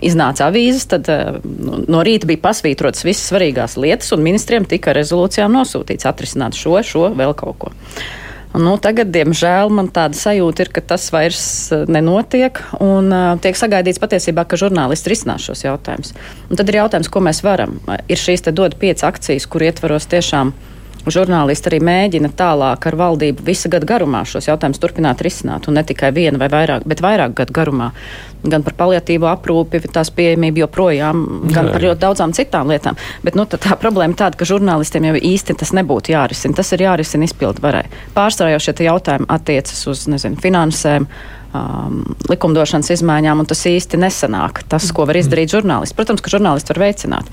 iznāca 0.00 0.48
avīzes, 0.48 0.86
tad 0.90 1.10
no 1.44 2.00
rīta 2.06 2.28
bija 2.28 2.42
pasvītrotas 2.44 3.04
visas 3.06 3.28
svarīgās 3.30 3.76
lietas, 3.80 4.12
un 4.16 4.24
ministriem 4.24 4.66
tika 4.68 4.94
rezolūcijām 4.96 5.52
nosūtīts 5.54 6.08
atrisināt 6.08 6.58
šo, 6.58 6.78
šo, 6.86 7.10
vēl 7.16 7.36
kaut 7.38 7.60
ko. 7.60 7.74
Nu, 8.50 8.72
tagad, 8.82 9.12
diemžēl, 9.14 9.70
man 9.70 9.86
tāda 9.94 10.18
sajūta 10.18 10.64
ir, 10.64 10.70
ka 10.74 10.82
tas 10.82 11.04
vairs 11.14 11.44
nenotiek. 11.86 12.58
Un, 12.82 13.06
uh, 13.14 13.36
tiek 13.38 13.54
sagaidīts 13.54 14.02
patiesībā, 14.02 14.42
ka 14.42 14.58
žurnālisti 14.58 15.12
risinās 15.12 15.44
šos 15.46 15.62
jautājumus. 15.68 16.10
Un 16.50 16.58
tad 16.58 16.72
ir 16.72 16.80
jautājums, 16.80 17.12
ko 17.14 17.22
mēs 17.22 17.44
varam. 17.46 17.78
Ir 18.10 18.18
šīs 18.18 18.42
dod 18.50 18.74
pieci 18.80 19.06
akcijas, 19.06 19.46
kur 19.46 19.62
ietvaros 19.68 20.10
tiešām 20.10 20.50
uh, 20.50 20.79
Žurnālisti 21.08 21.70
arī 21.70 21.78
mēģina 21.84 22.28
tālāk 22.36 22.84
ar 22.90 22.96
valdību 23.00 23.44
visu 23.46 23.70
gadu 23.72 23.88
garumā 23.88 24.20
šos 24.28 24.50
jautājumus 24.50 24.80
turpināt 24.82 25.22
risināt, 25.24 25.68
un 25.68 25.78
ne 25.78 25.84
tikai 25.86 26.10
vienu 26.12 26.40
vai 26.40 26.50
vairāk, 26.52 26.84
bet 26.88 27.00
vairāk 27.04 27.34
gadu 27.38 27.56
garumā. 27.56 27.90
Gan 28.40 28.64
par 28.64 28.76
paliatīvo 28.76 29.28
aprūpi, 29.30 29.82
tās 29.92 30.12
pieejamību 30.16 30.62
joprojām, 30.62 31.24
gan 31.48 31.68
Jā. 31.68 31.72
par 31.72 31.84
ļoti 31.84 32.00
daudzām 32.04 32.32
citām 32.36 32.72
lietām. 32.72 33.00
Bet 33.24 33.36
nu, 33.36 33.44
tā 33.48 33.76
problēma 33.80 34.16
tāda, 34.16 34.36
ka 34.40 34.48
žurnālistiem 34.48 35.10
jau 35.10 35.18
īsti 35.32 35.56
tas 35.60 35.74
nebūtu 35.76 36.14
jārisina. 36.14 36.56
Tas 36.56 36.72
ir 36.76 36.86
jārisina 36.86 37.28
izpildu 37.28 37.64
varai. 37.64 37.84
Pārsvarā 38.16 38.54
jau 38.54 38.62
šie 38.64 38.76
jautājumi 38.88 39.28
attiecas 39.28 39.84
uz 39.92 40.06
nezinu, 40.08 40.40
finansēm 40.40 41.08
um, 41.56 42.02
likumdošanas 42.30 42.90
izmaiņām, 42.94 43.42
un 43.42 43.48
tas 43.50 43.62
īsti 43.68 43.98
nesanāk. 44.00 44.62
Tas, 44.70 44.88
ko 44.94 45.06
var 45.08 45.18
izdarīt 45.20 45.52
žurnālisti. 45.54 45.96
Protams, 45.98 46.22
ka 46.24 46.32
žurnālisti 46.32 46.72
var 46.74 46.82
veicināt. 46.84 47.30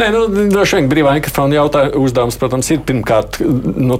Nē, 0.00 0.08
nu, 0.14 0.24
droši 0.52 0.80
vien 0.80 0.90
brīvā 0.90 1.14
mikrofona 1.18 1.58
jautājums, 1.60 1.96
uzdevums, 2.02 2.38
protams, 2.40 2.70
ir 2.74 2.82
pirmkārt 2.88 3.40
nu, 3.42 3.98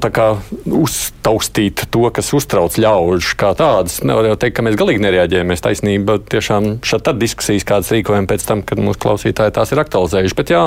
uztaustīt 0.83 1.87
to, 1.94 2.05
kas 2.14 2.33
uztrauc 2.37 2.79
ļaužu 2.81 3.37
kā 3.40 3.53
tādas. 3.59 4.01
Nevar 4.07 4.33
jau 4.33 4.38
teikt, 4.40 4.57
ka 4.59 4.66
mēs 4.66 4.79
galīgi 4.81 5.05
nereaģējam. 5.05 5.53
Mēs 5.53 5.64
taisnība 5.64 6.18
tiešām 6.33 6.79
šādi 6.87 7.09
tad 7.09 7.20
diskusijas, 7.22 7.66
kādas 7.68 7.92
rīkojam 7.94 8.29
pēc 8.31 8.46
tam, 8.48 8.64
kad 8.66 8.81
mūsu 8.83 9.03
klausītāji 9.03 9.55
tās 9.57 9.75
ir 9.75 9.83
aktualizējuši. 9.85 10.38
Bet 10.38 10.55
jā, 10.55 10.64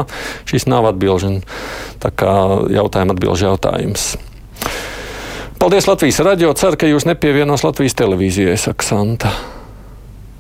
šīs 0.50 0.70
nav 0.72 0.92
atbilžu, 0.94 1.40
tā 2.04 2.14
kā 2.16 2.36
jautājuma 2.76 3.16
atbilžu 3.18 3.52
jautājums. 3.52 4.14
Paldies 5.60 5.88
Latvijas 5.88 6.20
radio. 6.20 6.54
Ceru, 6.54 6.78
ka 6.80 6.90
jūs 6.90 7.08
nepievienos 7.08 7.64
Latvijas 7.64 7.96
televīzijai, 7.98 8.58
saka 8.60 8.86
Santa. 8.86 9.32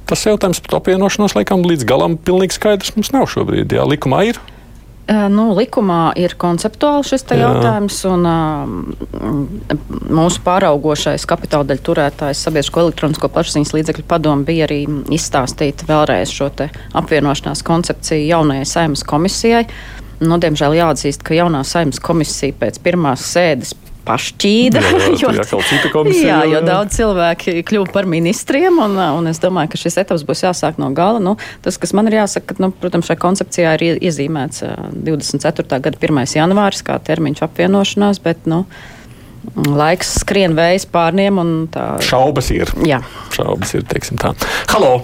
Tas 0.06 0.26
jautājums 0.28 0.60
par 0.66 0.82
apvienošanos 0.82 1.34
laikam 1.38 1.64
līdz 1.66 1.86
galam 1.90 2.18
pilnīgi 2.22 2.60
skaidrs 2.60 2.94
mums 2.98 3.14
nav 3.16 3.26
šobrīd. 3.32 3.74
Jā, 3.74 3.88
likumā 3.90 4.26
ir. 4.30 4.42
Nu, 5.06 5.52
likumā 5.54 6.16
ir 6.18 6.34
konceptuāli 6.42 7.06
šis 7.06 7.28
jautājums, 7.38 8.00
un 8.10 8.26
uh, 8.26 8.72
mūsu 10.18 10.42
pāraugošais 10.46 11.28
kapitāla 11.30 11.68
daļu 11.70 11.84
turētājs 11.86 12.42
Sabiedrisko 12.48 12.82
elektronisko 12.88 13.30
plašsaziņas 13.30 13.74
līdzekļu 13.78 14.06
padomu 14.10 14.48
bija 14.48 14.66
arī 14.66 14.80
izstāstīt 15.14 15.86
vēlreiz 15.86 16.34
šo 16.34 16.50
apvienošanās 16.98 17.62
koncepciju 17.66 18.26
jaunajai 18.32 18.66
saimas 18.66 19.06
komisijai. 19.06 19.68
Nu, 20.26 20.40
diemžēl 20.42 20.74
jāatzīst, 20.80 21.22
ka 21.22 21.38
jaunā 21.38 21.62
saimas 21.68 22.02
komisija 22.02 22.58
pēc 22.58 22.82
pirmās 22.82 23.30
sēdes 23.30 23.76
pašķīda. 24.06 24.82
Jā, 25.06 25.10
jo, 25.16 26.04
jā, 26.14 26.40
jo 26.50 26.60
daudz 26.66 26.96
cilvēki 26.98 27.64
kļuva 27.68 27.92
par 27.94 28.08
ministriem, 28.10 28.78
un, 28.82 28.98
un 28.98 29.30
es 29.30 29.40
domāju, 29.42 29.74
ka 29.74 29.80
šis 29.82 30.00
etaps 30.04 30.26
būs 30.28 30.44
jāsāk 30.46 30.80
no 30.82 30.92
gala. 30.96 31.22
Nu, 31.24 31.36
tas, 31.66 31.80
kas 31.82 31.94
man 31.98 32.10
ir 32.10 32.20
jāsaka, 32.20 32.54
ka, 32.54 32.60
nu, 32.64 32.72
protams, 32.82 33.10
šajā 33.10 33.22
koncepcijā 33.22 33.76
ir 33.78 34.04
iezīmēts 34.10 34.64
24. 35.06 35.80
gada 35.88 36.02
1. 36.02 36.22
janvāris 36.38 36.84
kā 36.86 36.98
termiņš 37.08 37.46
apvienošanās, 37.48 38.22
bet, 38.26 38.46
nu, 38.50 38.64
laiks 39.56 40.16
skrien 40.22 40.58
vējas 40.58 40.88
pārniem 40.92 41.42
un 41.42 41.56
tā. 41.74 41.96
Šaubas 42.06 42.52
ir. 42.56 42.72
Jā. 42.88 43.02
Šaubas 43.36 43.76
ir, 43.78 43.86
teiksim 43.90 44.22
tā. 44.22 44.36
Halo! 44.74 44.98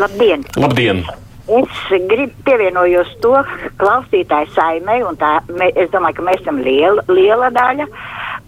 Labdien! 0.00 0.42
Labdien. 0.58 1.04
Es 1.44 1.80
gribu 2.08 2.32
pievienojos 2.46 3.10
to 3.20 3.34
klausītāju 3.76 4.48
saimei, 4.54 5.02
un 5.04 5.18
tā, 5.20 5.36
mē, 5.52 5.68
es 5.76 5.90
domāju, 5.92 6.16
ka 6.16 6.24
mēs 6.30 6.40
esam 6.40 6.62
liela, 6.64 7.04
liela 7.12 7.50
daļa, 7.52 7.84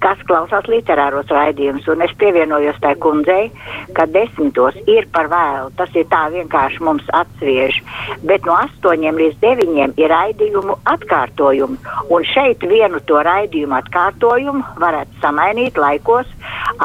kas 0.07 0.21
klausās 0.29 0.69
literāros 0.71 1.31
raidījumus, 1.35 1.87
un 1.91 2.05
es 2.07 2.13
pievienojos 2.21 2.79
tai 2.83 2.95
kundzei, 3.03 3.49
ka 3.97 4.07
desmitos 4.15 4.77
ir 4.87 5.09
par 5.15 5.27
vēlu. 5.33 5.73
Tas 5.79 5.91
ir 5.99 6.07
tā 6.13 6.27
vienkārši 6.35 6.85
mums 6.87 7.09
atsviež. 7.17 7.81
Bet 8.29 8.47
no 8.47 8.55
astoņiem 8.61 9.19
līdz 9.23 9.41
deviņiem 9.43 9.97
ir 9.99 10.13
raidījumu 10.15 10.79
atkārtojumi, 10.95 11.81
un 12.15 12.29
šeit 12.31 12.63
vienu 12.71 13.03
to 13.11 13.19
raidījumu 13.27 13.79
atkārtojumu 13.81 14.79
varētu 14.83 15.21
samainīt 15.25 15.81
laikos 15.83 16.31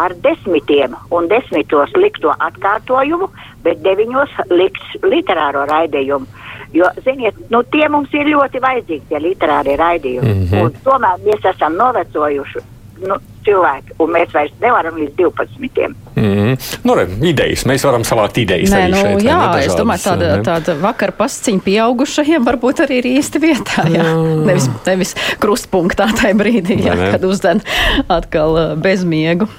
ar 0.01 0.17
desmitiem, 0.25 0.97
un 1.13 1.29
desmitos 1.29 1.93
likto 1.99 2.33
atkārtojumu 2.49 3.29
bet 3.61 3.81
deviņos 3.85 4.37
liks 4.49 4.97
literāro 5.05 5.67
raidījumu. 5.69 6.25
Jo, 6.73 6.87
ziniet, 7.05 7.37
nu, 7.51 7.61
tie 7.69 7.85
mums 7.91 8.13
ir 8.15 8.31
ļoti 8.31 8.61
vajadzīgi, 8.63 9.09
tie 9.09 9.19
literārie 9.21 9.75
raidījumi. 9.77 10.33
Mm. 10.33 10.45
-hmm. 10.47 10.61
Un 10.65 10.85
tomēr 10.85 11.25
mēs 11.27 11.49
esam 11.53 11.75
novecojuši 11.77 12.80
nu, 13.07 13.17
cilvēki, 13.45 13.95
un 14.03 14.11
mēs 14.13 14.33
vairs 14.35 14.53
nevaram 14.61 14.97
līdz 14.99 15.15
12. 15.17 15.95
Mm. 16.19 16.53
Nu, 16.85 16.95
re, 16.97 17.07
idejas. 17.25 17.65
Mēs 17.69 17.85
varam 17.87 18.05
savākt 18.07 18.37
idejas. 18.41 18.69
Nē, 18.73 18.83
arī 18.85 18.93
nu, 18.93 19.01
šeit, 19.01 19.25
jā, 19.25 19.39
ne, 19.41 19.63
es 19.65 19.77
domāju, 19.79 20.03
tāda, 20.05 20.29
ne? 20.37 20.45
tāda 20.45 20.77
vakara 20.81 21.15
pasciņa 21.17 21.65
pieaugušajiem 21.65 22.45
varbūt 22.47 22.83
arī 22.85 23.01
ir 23.01 23.09
īsti 23.15 23.41
vietā. 23.41 23.87
Jā. 23.91 24.05
Nevis, 24.45 24.69
nevis 24.85 25.15
krustpunktā 25.41 26.11
tajā 26.21 26.37
brīdī, 26.37 26.81
jā, 26.85 26.95
ne? 26.99 27.11
kad 27.15 27.25
uzden 27.27 27.63
atkal 28.11 28.57
uh, 28.57 28.73
bezmiegu. 28.79 29.49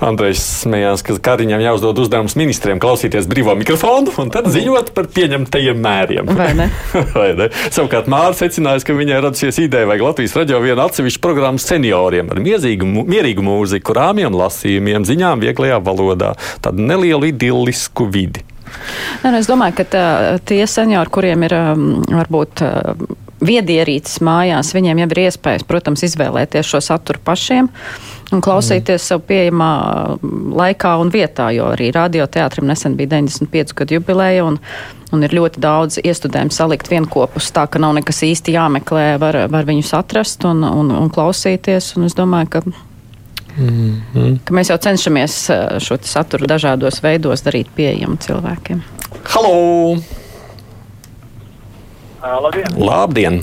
Andrejs 0.00 0.40
smējās, 0.62 1.02
ka 1.04 1.16
Kariņam 1.30 1.60
jāuzdod 1.60 1.98
uzdevums 2.00 2.36
ministriem 2.38 2.80
klausīties 2.80 3.28
brīvo 3.28 3.52
mikrofonu 3.60 4.14
un 4.22 4.30
tad 4.32 4.48
ziņot 4.52 4.94
par 4.96 5.10
pieņemtajiem 5.12 5.80
mēriem. 5.84 6.30
Vai 6.38 6.50
ne? 6.56 6.70
Vai 7.16 7.28
ne? 7.36 7.50
Savukārt 7.68 8.08
Mārcis 8.10 8.46
secinājis, 8.46 8.86
ka 8.88 8.96
viņai 8.96 9.20
radusies 9.20 9.60
ideja, 9.60 9.88
vajag 9.90 10.06
Latvijas 10.06 10.36
radio 10.40 10.62
vienu 10.64 10.86
atsevišķu 10.86 11.20
programmu 11.24 11.60
senioriem 11.60 12.32
ar 12.32 12.40
miezīgu, 12.40 12.88
mierīgu 13.10 13.44
mūziku, 13.44 13.96
rāmjiem 13.96 14.36
lasījumiem, 14.40 15.04
ziņām 15.08 15.44
vieglajā 15.44 15.80
valodā, 15.84 16.32
tādu 16.64 16.86
nelielu 16.88 17.28
idillisku 17.34 18.08
vidi. 18.08 18.46
Nē, 19.20 19.32
nu, 19.32 19.36
es 19.40 19.50
domāju, 19.50 19.80
ka 19.80 19.88
tā, 19.92 20.04
tie 20.46 20.62
seniori, 20.70 21.12
kuriem 21.12 21.44
ir 21.44 21.56
um, 21.58 21.88
varbūt 22.06 22.62
uh, 22.64 22.94
viedierīces 23.44 24.20
mājās, 24.24 24.72
viņiem 24.76 25.02
jau 25.02 25.10
ir 25.10 25.22
iespējas, 25.26 25.66
protams, 25.68 26.04
izvēlēties 26.06 26.70
šo 26.70 26.80
saturu 26.84 27.20
pašiem 27.26 27.68
un 28.34 28.42
klausīties 28.44 29.08
sev 29.10 29.22
pieejamā 29.28 29.70
um, 30.16 30.50
laikā 30.58 30.94
un 31.02 31.10
vietā, 31.12 31.50
jo 31.56 31.70
arī 31.72 31.90
radioteātrim 31.94 32.68
nesen 32.70 32.96
bija 32.98 33.16
95 33.16 33.74
gadu 33.78 33.98
jubileja 33.98 34.44
un, 34.46 34.60
un 35.14 35.26
ir 35.26 35.34
ļoti 35.34 35.62
daudz 35.62 35.98
iestudējumu 36.02 36.54
salikt 36.54 36.90
vienkopus, 36.92 37.50
tā 37.56 37.66
ka 37.70 37.82
nav 37.82 37.96
nekas 37.98 38.22
īsti 38.26 38.54
jāmeklē, 38.54 39.08
var, 39.22 39.42
var 39.50 39.66
viņus 39.68 39.94
atrast 39.98 40.46
un, 40.48 40.62
un, 40.66 40.94
un 40.94 41.10
klausīties, 41.12 41.94
un 41.98 42.08
es 42.10 42.16
domāju, 42.18 42.54
ka 42.56 42.64
ka 44.46 44.54
mēs 44.54 44.70
jau 44.70 44.76
cenšamies 44.80 45.34
uh, 45.50 45.64
šo 45.82 45.98
saturu 46.06 46.46
dažādos 46.48 47.00
veidos 47.02 47.42
darīt 47.44 47.68
pieejamu 47.76 48.16
cilvēkiem. 48.22 48.80
Halo! 49.34 49.98
Labdien! 52.22 52.78
Labdien! 52.78 53.40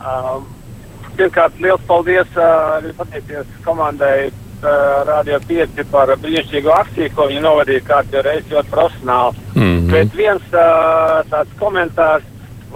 Uh, 0.00 0.42
pirmkārt, 1.18 1.58
liels 1.62 1.82
paldies 1.88 2.38
uh, 2.38 2.76
arī 2.78 2.92
pateikties 2.96 3.50
komandai 3.64 4.28
uh, 4.28 4.70
Radio 5.08 5.40
5 5.48 5.82
par 5.92 6.12
brīnišķīgu 6.22 6.72
akciju, 6.76 7.12
ko 7.16 7.28
viņi 7.30 7.44
novadīja 7.44 7.84
kārtībā 7.88 8.24
reizes 8.26 8.52
ļoti 8.54 8.72
profesionāli. 8.72 9.44
Mhm. 9.54 9.92
Bet 9.92 10.16
viens 10.16 10.48
uh, 10.52 11.20
tāds 11.32 11.56
komentārs, 11.60 12.26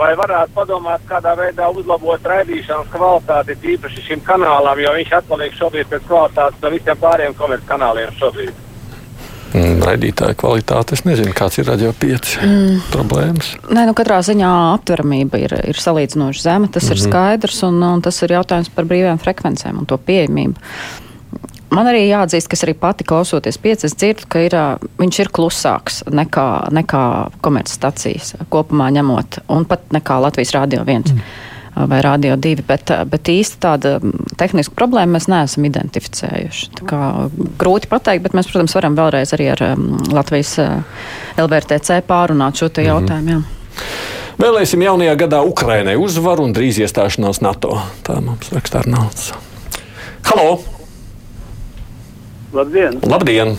vai 0.01 0.15
varētu 0.17 0.55
padomāt, 0.57 1.05
kādā 1.09 1.35
veidā 1.37 1.69
uzlabot 1.77 2.25
raidīšanas 2.33 2.89
kvalitāti, 2.95 3.59
tīpaši 3.65 4.07
šim 4.09 4.25
kanālam, 4.25 4.81
jo 4.81 4.97
viņš 4.97 5.15
atpaliek 5.19 5.57
šobrīd 5.59 5.91
pēc 5.91 6.07
kvalitātes 6.09 6.63
no 6.63 6.73
visiem 6.73 7.01
pārējiem 7.05 7.37
komerckanāliem 7.37 8.19
šobrīd. 8.21 8.67
Mm, 9.55 9.81
Raidītāja 9.83 10.37
kvalitāte. 10.39 10.93
Es 10.95 11.03
nezinu, 11.05 11.33
kāds 11.35 11.59
ir 11.59 11.67
radio 11.67 11.93
5 11.93 12.39
Mm. 12.45 12.81
problēmas. 12.93 13.57
Nē, 13.69 13.87
nu 13.87 13.95
katrā 13.95 14.21
ziņā 14.23 14.51
aptveramība 14.77 15.41
ir, 15.43 15.55
ir 15.67 15.75
salīdzinoši 15.75 16.41
zema. 16.43 16.69
Tas 16.69 16.85
mm 16.85 16.89
-hmm. 16.89 16.93
ir 16.93 16.97
Mhm. 17.01 17.11
skaidrs, 17.11 17.63
un, 17.63 17.83
un 17.83 18.01
tas 18.03 18.23
ir 18.23 18.29
jautājums 18.29 18.71
par 18.75 18.85
brīvajām 18.85 19.19
frekvencēm 19.19 19.79
un 19.79 19.87
to 19.87 19.97
pieejamību. 19.99 20.55
Man 21.71 21.87
arī 21.87 22.09
jāatzīst, 22.09 22.49
ka 22.49 22.55
es 22.55 22.65
arī 22.65 22.75
pati 22.75 23.05
klausoties 23.05 23.59
pieci, 23.59 23.87
es 23.87 23.95
dzirdu, 23.95 24.27
ka 24.29 24.39
ir, 24.41 24.51
viņš 24.99 25.21
ir 25.21 25.29
klusāks 25.29 26.03
nekā, 26.11 26.71
nekā 26.71 27.31
komercstacijas 27.41 28.35
kopumā 28.51 28.91
ņemot, 28.91 29.39
un 29.49 29.65
pat 29.65 29.81
nekā 29.95 30.21
Latvijas 30.21 30.51
Rādio 30.51 30.85
1 30.85 31.13
mm. 31.15 31.21
Vai 31.77 32.01
Rādio 32.05 32.37
2, 32.37 32.65
bet, 32.67 32.93
bet 33.11 33.31
īsti 33.31 33.61
tāda 33.63 33.97
tehniska 34.41 34.75
problēma 34.79 35.19
mēs 35.19 35.29
neesam 35.31 35.67
identificējuši. 35.69 36.71
Tā 36.81 36.87
kā 36.91 37.03
grūti 37.61 37.91
pateikt, 37.91 38.25
bet 38.27 38.37
mēs, 38.37 38.51
protams, 38.51 38.75
varam 38.79 38.99
vēlreiz 38.99 39.35
arī 39.37 39.51
ar 39.55 39.65
Latvijas 40.11 40.57
LVRTC 41.39 42.03
pārunāt 42.09 42.61
šo 42.61 42.71
te 42.75 42.87
jautājumu. 42.87 43.39
Jā. 43.39 43.43
Vēlēsim 44.41 44.81
jaunajā 44.81 45.15
gadā 45.21 45.43
Ukrainai 45.45 45.99
uzvaru 46.01 46.47
un 46.49 46.55
drīz 46.57 46.79
iestāšanos 46.81 47.43
NATO. 47.45 47.77
Tā 48.07 48.21
mums 48.25 48.49
raksta 48.55 48.81
Arnolds. 48.81 49.35
Halo! 50.31 50.61
Labdien! 52.57 52.97
Labdien! 53.05 53.53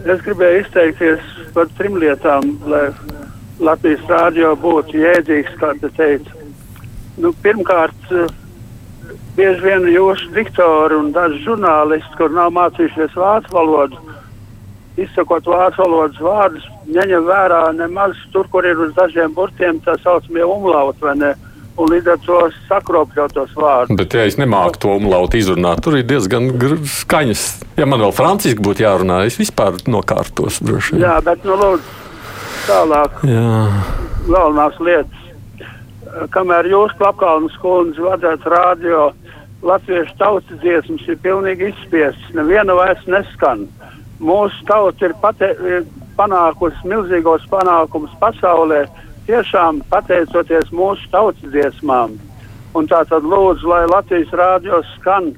Es 0.00 0.20
gribēju 0.24 0.64
izteikties 0.64 1.30
par 1.54 1.70
trim 1.78 2.00
lietām, 2.02 2.54
lai 2.70 2.88
Latvijas 3.60 4.02
rādio 4.08 4.54
būtu 4.58 5.00
jēdzīgs, 5.04 5.56
kā 5.60 5.74
te 5.80 5.90
teica. 5.96 6.39
Nu, 7.20 7.32
pirmkārt, 7.44 8.12
eh, 8.12 8.30
bieži 9.36 9.60
vien 9.64 9.84
jūsu 9.92 10.30
diktori 10.34 10.96
un 10.96 11.12
daži 11.12 11.42
žurnālisti, 11.44 12.16
kur 12.16 12.32
nav 12.32 12.52
mācījušies 12.56 13.16
vācu 13.18 13.52
valodu, 13.52 14.00
izsakot 15.00 15.46
vācu 15.48 15.84
valodas 15.84 16.20
vārdus, 16.24 16.66
neņem 16.88 17.28
vērā 17.28 17.60
nemaz 17.76 18.16
tur, 18.32 18.48
kur 18.52 18.66
ir 18.66 18.80
uz 18.86 18.92
dažiem 18.96 19.34
burtiem 19.36 19.80
tā 19.84 19.96
saucamie 20.02 20.44
umlauti, 20.44 21.04
vai 21.04 21.16
ne? 21.20 21.34
Un 21.80 21.88
līdz 21.88 22.10
ar 22.12 22.18
to 22.24 22.38
sakropļot 22.68 23.32
tos 23.32 23.52
vārdus. 23.56 23.96
Bet, 23.96 24.12
ja 24.12 24.26
es 24.28 24.36
nemāku 24.36 24.82
to 24.82 24.96
umlautu 24.98 25.38
izrunāt, 25.38 25.80
tur 25.84 25.96
ir 25.96 26.04
diezgan 26.04 26.50
skaņas. 26.84 27.44
Ja 27.78 27.86
man 27.88 28.02
vēl 28.02 28.12
franciski 28.12 28.60
būtu 28.64 28.84
jārunā, 28.84 29.22
es 29.28 29.38
vispār 29.40 29.78
nokārtos 29.88 30.60
droši 30.60 30.96
vien. 30.96 31.06
Jā, 31.06 31.14
bet 31.24 31.46
nu 31.46 31.56
lūdzu 31.56 31.96
tālāk. 32.66 33.22
Jā. 33.28 33.54
galvenās 34.26 34.76
lietas. 34.82 35.29
Kamēr 36.34 36.66
jūs, 36.66 36.94
Klapkalnas 36.98 37.54
kundze, 37.62 38.02
vadat 38.02 38.42
rādio, 38.50 39.10
latviešu 39.62 40.16
tautas 40.18 40.58
dziesmas 40.62 41.04
ir 41.06 41.18
pilnīgi 41.22 41.70
izspiestas, 41.70 42.32
neviena 42.34 42.74
vairs 42.74 43.04
neskan. 43.06 43.66
Mūsu 44.20 44.64
tauta 44.68 45.06
ir 45.06 45.14
pate, 45.22 45.52
ir 45.62 45.86
panākusi 46.18 46.90
milzīgos 46.90 47.46
panākumus 47.52 48.16
pasaulē, 48.20 48.82
tiešām 49.28 49.84
pateicoties 49.92 50.72
mūsu 50.74 51.06
tautas 51.14 51.54
dziesmām. 51.54 52.18
Un 52.74 52.90
tā 52.90 53.04
tad 53.10 53.26
lūdzu, 53.26 53.70
lai 53.70 53.86
Latvijas 53.90 54.34
rādio 54.34 54.82
skan 54.96 55.32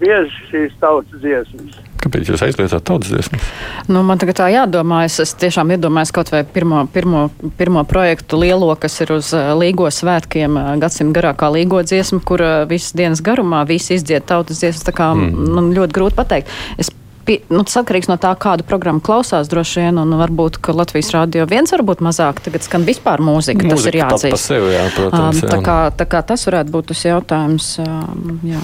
bieži 0.00 0.48
šīs 0.52 0.80
tautas 0.82 1.22
dziesmas. 1.22 1.82
Kāpēc 2.06 2.28
jūs 2.30 2.42
aizliedzat 2.46 2.84
tautas 2.86 3.10
dziesmas? 3.10 3.46
Nu, 3.90 4.02
man 4.06 4.20
tagad 4.22 4.38
tā 4.38 4.46
jādomā. 4.52 5.02
Es, 5.08 5.18
es 5.22 5.34
tiešām 5.40 5.72
iedomājos 5.74 6.12
kaut 6.14 6.30
vai 6.30 6.44
pirmo, 6.46 6.84
pirmo, 6.94 7.26
pirmo 7.58 7.82
projektu 7.88 8.38
lielo, 8.38 8.70
kas 8.78 9.00
ir 9.02 9.10
uz 9.16 9.32
uh, 9.34 9.50
Līgo 9.58 9.88
svētkiem, 9.90 10.54
uh, 10.60 10.74
gadsimta 10.82 11.18
garākā 11.18 11.50
Līgo 11.50 11.82
dziesma, 11.86 12.22
kur 12.26 12.44
uh, 12.44 12.60
visas 12.70 12.94
dienas 12.94 13.24
garumā 13.26 13.64
visi 13.66 13.98
izdzied 13.98 14.28
tautas 14.30 14.62
dziesmas. 14.62 14.86
Tā 14.86 14.94
kā 14.94 15.10
mm. 15.16 15.50
man 15.58 15.72
ļoti 15.74 15.98
grūti 15.98 16.18
pateikt. 16.20 16.54
Es 16.78 16.92
Pie, 17.26 17.40
nu, 17.50 17.64
tas 17.66 17.80
atkarīgs 17.80 18.06
no 18.06 18.14
tā, 18.22 18.30
kādu 18.38 18.62
programmu 18.66 19.02
klausās 19.02 19.50
droši 19.50 19.82
vien, 19.82 19.98
un 19.98 20.14
varbūt, 20.20 20.60
Latvijas 20.76 21.10
rādio 21.14 21.46
viens 21.50 21.72
varbūt 21.74 22.02
mazāk, 22.06 22.38
tagad 22.44 22.62
skan 22.62 22.86
vispār 22.86 23.22
mūzika, 23.24 23.66
tas 23.66 23.86
ir 23.88 23.98
Mūzika 23.98 24.02
jāatzīst. 24.04 24.46
sevi, 24.52 24.72
jā, 24.76 24.86
protams, 24.94 25.24
Um, 25.26 25.50
tā, 25.50 25.58
kā, 25.64 25.76
tā 25.96 26.06
kā 26.06 26.20
tas 26.26 26.44
varētu 26.46 26.72
būt 26.74 26.90
tas 26.92 27.02
jautājums, 27.06 27.68
um, 27.82 28.38
jā. 28.46 28.60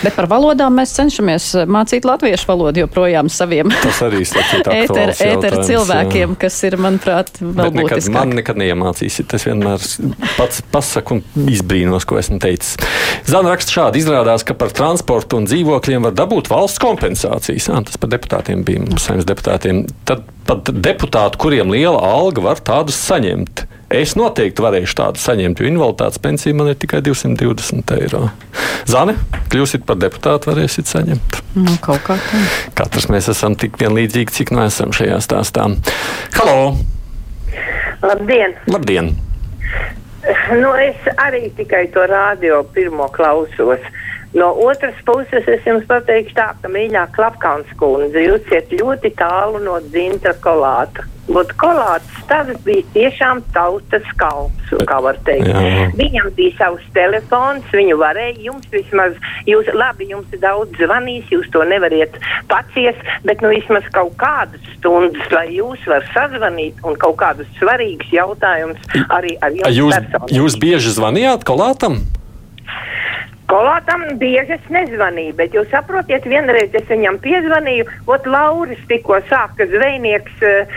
Bet 0.00 0.14
par 0.16 0.28
valodām 0.30 0.78
mēs 0.78 0.94
cenšamies 0.96 1.46
mācīt 1.68 2.06
latviešu 2.08 2.46
valodu 2.48 2.80
joprojām 2.84 3.28
saviem 3.32 3.72
ir 4.56 4.70
ēter, 4.80 5.56
cilvēkiem, 5.68 6.34
jā. 6.34 6.38
kas 6.46 6.56
ir, 6.64 6.76
manuprāt, 6.80 7.32
vēl 7.42 7.74
būtiskāk. 7.74 8.14
man 8.14 8.32
nekad 8.38 8.60
neiemācīsiet. 8.60 9.34
Es 9.36 9.44
vienmēr 9.48 9.84
pats 10.38 10.62
pasaku 10.72 11.18
un 11.18 11.50
izbrīnos, 11.52 12.06
ko 12.08 12.20
esmu 12.20 12.40
teicis. 12.40 12.78
Zana 13.28 13.52
raksta 13.52 13.76
šādi: 13.76 14.00
izrādās, 14.00 14.46
ka 14.46 14.56
par 14.56 14.72
transportu 14.76 15.40
un 15.40 15.48
dzīvokļiem 15.50 16.08
var 16.08 16.16
dabūt 16.16 16.48
valsts 16.52 16.80
kompensācijas. 16.80 17.68
Tas 17.88 18.00
par 18.00 18.12
deputātiem 18.12 18.64
bija 18.66 19.00
saimnes 19.00 19.28
deputātiem. 19.28 19.84
Tad 20.08 20.26
pat 20.50 20.70
deputāti, 20.74 21.38
kuriem 21.40 21.70
liela 21.70 22.00
alga, 22.02 22.42
var 22.50 22.62
tādus 22.66 22.98
saņemt. 22.98 23.64
Es 23.90 24.14
noteikti 24.18 24.62
varēšu 24.62 24.96
tādu 24.98 25.18
saņemt, 25.22 25.60
jo 25.60 25.66
invaliditātes 25.66 26.20
pensija 26.22 26.54
man 26.54 26.70
ir 26.70 26.76
tikai 26.78 27.00
220 27.06 27.94
eiro. 27.96 28.28
Zane, 28.90 29.16
kļūsit 29.50 29.86
par 29.86 29.98
deputātu, 29.98 30.52
varēsiet 30.52 30.90
saņemt. 30.90 31.40
Nu, 31.58 31.74
kaut 31.82 32.04
kā 32.06 32.18
tā. 32.22 32.42
Katrs 32.78 33.08
mēs 33.10 33.30
esam 33.32 33.56
tik 33.58 33.78
vienlīdzīgi, 33.82 34.36
cik 34.40 34.54
nu 34.54 34.62
esam 34.66 34.94
šajā 34.94 35.18
stāstā. 35.26 35.66
Halo! 36.38 36.60
Labdien! 38.02 38.54
Labdien! 38.70 39.10
Nu, 40.60 40.70
es 40.78 41.10
arī 41.18 41.48
tikai 41.56 41.86
to 41.94 42.04
radio 42.10 42.62
pirmo 42.74 43.08
klausos. 43.14 43.82
No 44.32 44.52
otras 44.54 44.94
puses, 45.02 45.46
es 45.50 45.64
jums 45.66 45.86
pateikšu 45.90 46.36
tā, 46.36 46.52
ka 46.62 46.70
mīļā 46.70 47.08
Klapkauns 47.16 47.70
kundze, 47.80 48.22
jūs 48.22 48.52
iet 48.54 48.70
ļoti 48.78 49.10
tālu 49.18 49.58
no 49.64 49.80
dzintra 49.88 50.36
kolāta. 50.44 51.06
Būt 51.30 51.50
kolāts, 51.58 52.10
tas 52.26 52.48
bija 52.64 52.82
tiešām 52.94 53.42
tautas 53.54 54.06
kalps, 54.18 54.70
kā 54.86 54.98
var 55.02 55.18
teikt. 55.26 55.50
Jā. 55.50 55.88
Viņam 55.98 56.30
bija 56.34 56.54
savs 56.58 56.86
telefons, 56.94 57.66
viņu 57.74 57.98
varēja 58.00 58.36
jums 58.46 58.70
vismaz, 58.70 59.18
jūs, 59.50 59.70
labi, 59.74 60.08
jums 60.10 60.30
daudz 60.42 60.78
zvanījis, 60.78 61.30
jūs 61.34 61.50
to 61.54 61.66
nevariet 61.70 62.14
paciest, 62.50 63.02
bet 63.26 63.42
nu 63.42 63.50
vismaz 63.54 63.86
kaut 63.94 64.14
kādas 64.18 64.62
stundas, 64.76 65.26
lai 65.34 65.48
jūs 65.58 65.82
var 65.90 66.06
sazvanīt 66.14 66.82
un 66.86 66.98
kaut 67.02 67.18
kādus 67.22 67.50
svarīgus 67.58 68.14
jautājumus 68.14 68.98
arī 69.10 69.36
ar 69.42 69.54
jums. 69.58 69.76
Jūs, 69.82 69.98
personiski. 69.98 70.38
jūs 70.38 70.58
bieži 70.66 70.96
zvanījāt 70.98 71.46
kolātam? 71.46 72.02
Kolātam 73.50 74.04
bieži 74.20 74.54
es 74.54 74.68
nezvanīju, 74.70 75.34
bet 75.40 75.54
jūs 75.56 75.70
saprotiet, 75.72 76.26
vienreiz 76.30 76.74
es 76.78 76.86
viņam 76.86 77.18
piezvanīju, 77.24 77.88
ot 78.06 78.28
Lauris 78.30 78.82
tikko 78.90 79.18
sāka 79.26 79.66
zvejnieks 79.72 80.44
uh, 80.46 80.76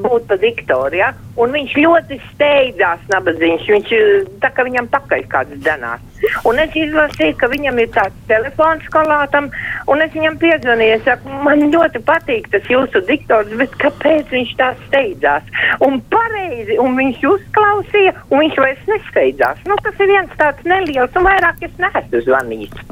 būt 0.00 0.26
pa 0.30 0.40
diktoru, 0.42 0.98
ja? 0.98 1.12
Un 1.40 1.54
viņš 1.54 1.76
ļoti 1.82 2.18
steidzās 2.30 3.02
nabadzīgs, 3.12 3.68
viņš 3.74 3.92
uh, 3.98 4.32
tā 4.42 4.50
kā 4.54 4.66
viņam 4.66 4.90
pakaļ 4.92 5.24
kāds 5.32 5.62
danās. 5.66 6.02
Un 6.48 6.60
es 6.62 6.76
izlasīju, 6.78 7.36
ka 7.40 7.50
viņam 7.52 7.78
ir 7.82 7.90
tāds 7.94 8.16
telefons 8.30 8.86
kolātam, 8.94 9.50
un 9.90 10.04
es 10.04 10.14
viņam 10.14 10.38
piezvanīju, 10.40 10.98
es 10.98 11.04
saku, 11.08 11.40
man 11.44 11.66
ļoti 11.74 12.00
patīk 12.06 12.48
tas 12.54 12.70
jūsu 12.70 13.04
diktors, 13.08 13.52
bet 13.60 13.76
kāpēc 13.82 14.32
viņš 14.32 14.56
tā 14.60 14.72
steidzās? 14.86 15.52
Un 15.84 16.00
pareizi, 16.12 16.78
un 16.80 16.96
viņš 17.00 17.22
uzklausīja, 17.34 18.16
un 18.30 18.44
viņš 18.44 18.58
vairs 18.64 18.90
nesteidzās. 18.90 19.62
Nu, 19.68 19.78
tas 19.84 20.00
ir 20.00 20.12
viens 20.14 20.40
tāds 20.40 20.66
neliels, 20.68 21.14
un 21.18 21.28
vairāk 21.28 21.64
es 21.68 21.80
neesmu 21.82 22.24
zvanījis. 22.28 22.84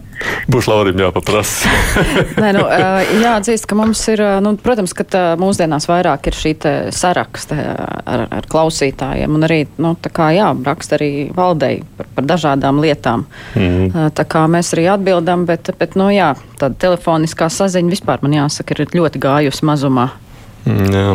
Būs 0.50 0.68
Laurim 0.70 0.98
jāpaprasa. 1.00 1.70
Nē, 2.42 2.50
nu, 2.56 2.64
ā, 2.66 3.02
jāatzīst, 3.22 3.66
ka 3.68 3.76
mums 3.78 4.02
ir, 4.12 4.22
ā, 4.22 4.32
nu, 4.44 4.54
protams, 4.60 4.94
ka 4.96 5.06
tā, 5.08 5.22
mūsdienās 5.40 5.88
vairāk 5.90 6.28
ir 6.30 6.38
šī 6.38 6.52
saraksta 6.94 7.58
ar, 8.04 8.26
ar 8.38 8.48
klausītājiem, 8.50 9.34
un 9.36 9.46
arī, 9.46 9.60
nu, 9.82 9.94
jā, 10.36 10.48
raksta 10.66 10.96
arī 10.98 11.10
valdei 11.36 11.82
par, 11.98 12.08
par 12.16 12.28
dažādām 12.34 12.80
lietām. 12.82 13.26
Ā, 13.56 14.08
Tā 14.16 14.26
kā 14.28 14.44
mēs 14.50 14.72
arī 14.76 14.88
atbildam, 14.92 15.46
bet, 15.48 15.72
bet 15.78 15.96
nu, 15.98 16.10
jā, 16.12 16.32
tāda 16.60 16.78
telefoniskā 16.86 17.48
saziņa 17.52 17.94
vispār, 17.94 18.22
man 18.24 18.36
jāsaka, 18.40 18.76
ir 18.76 18.96
ļoti 18.98 19.22
gājusi 19.22 19.66
mazumā. 19.68 20.10
Mm, 20.66 20.92
Jā. 20.94 21.14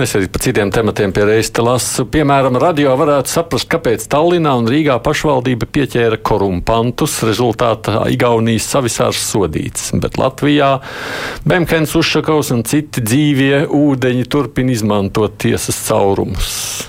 Es 0.00 0.14
arī 0.16 0.24
par 0.32 0.40
citiem 0.40 0.70
tematiem 0.72 1.10
pie 1.12 1.26
reizes 1.28 1.58
lasu. 1.60 2.06
Piemēram, 2.08 2.56
radio 2.56 2.94
varētu 2.96 3.28
saprast, 3.28 3.68
kāpēc 3.68 4.06
Tallinā 4.08 4.54
un 4.56 4.64
Rīgā 4.70 4.96
pašvaldība 5.04 5.68
pieķēra 5.68 6.16
korumpantus. 6.24 7.18
Rezultātā 7.28 8.06
Igaunijas 8.14 8.70
savisārs 8.72 9.20
sodīts, 9.20 9.90
bet 10.00 10.16
Latvijā 10.16 10.78
Bemkens 11.44 11.92
Ušakovs 12.00 12.54
un 12.56 12.64
citi 12.64 13.04
dzīvie 13.04 13.66
ūdeņi 13.68 14.24
turpina 14.32 14.72
izmantot 14.72 15.36
tiesas 15.44 15.76
caurumus. 15.84 16.88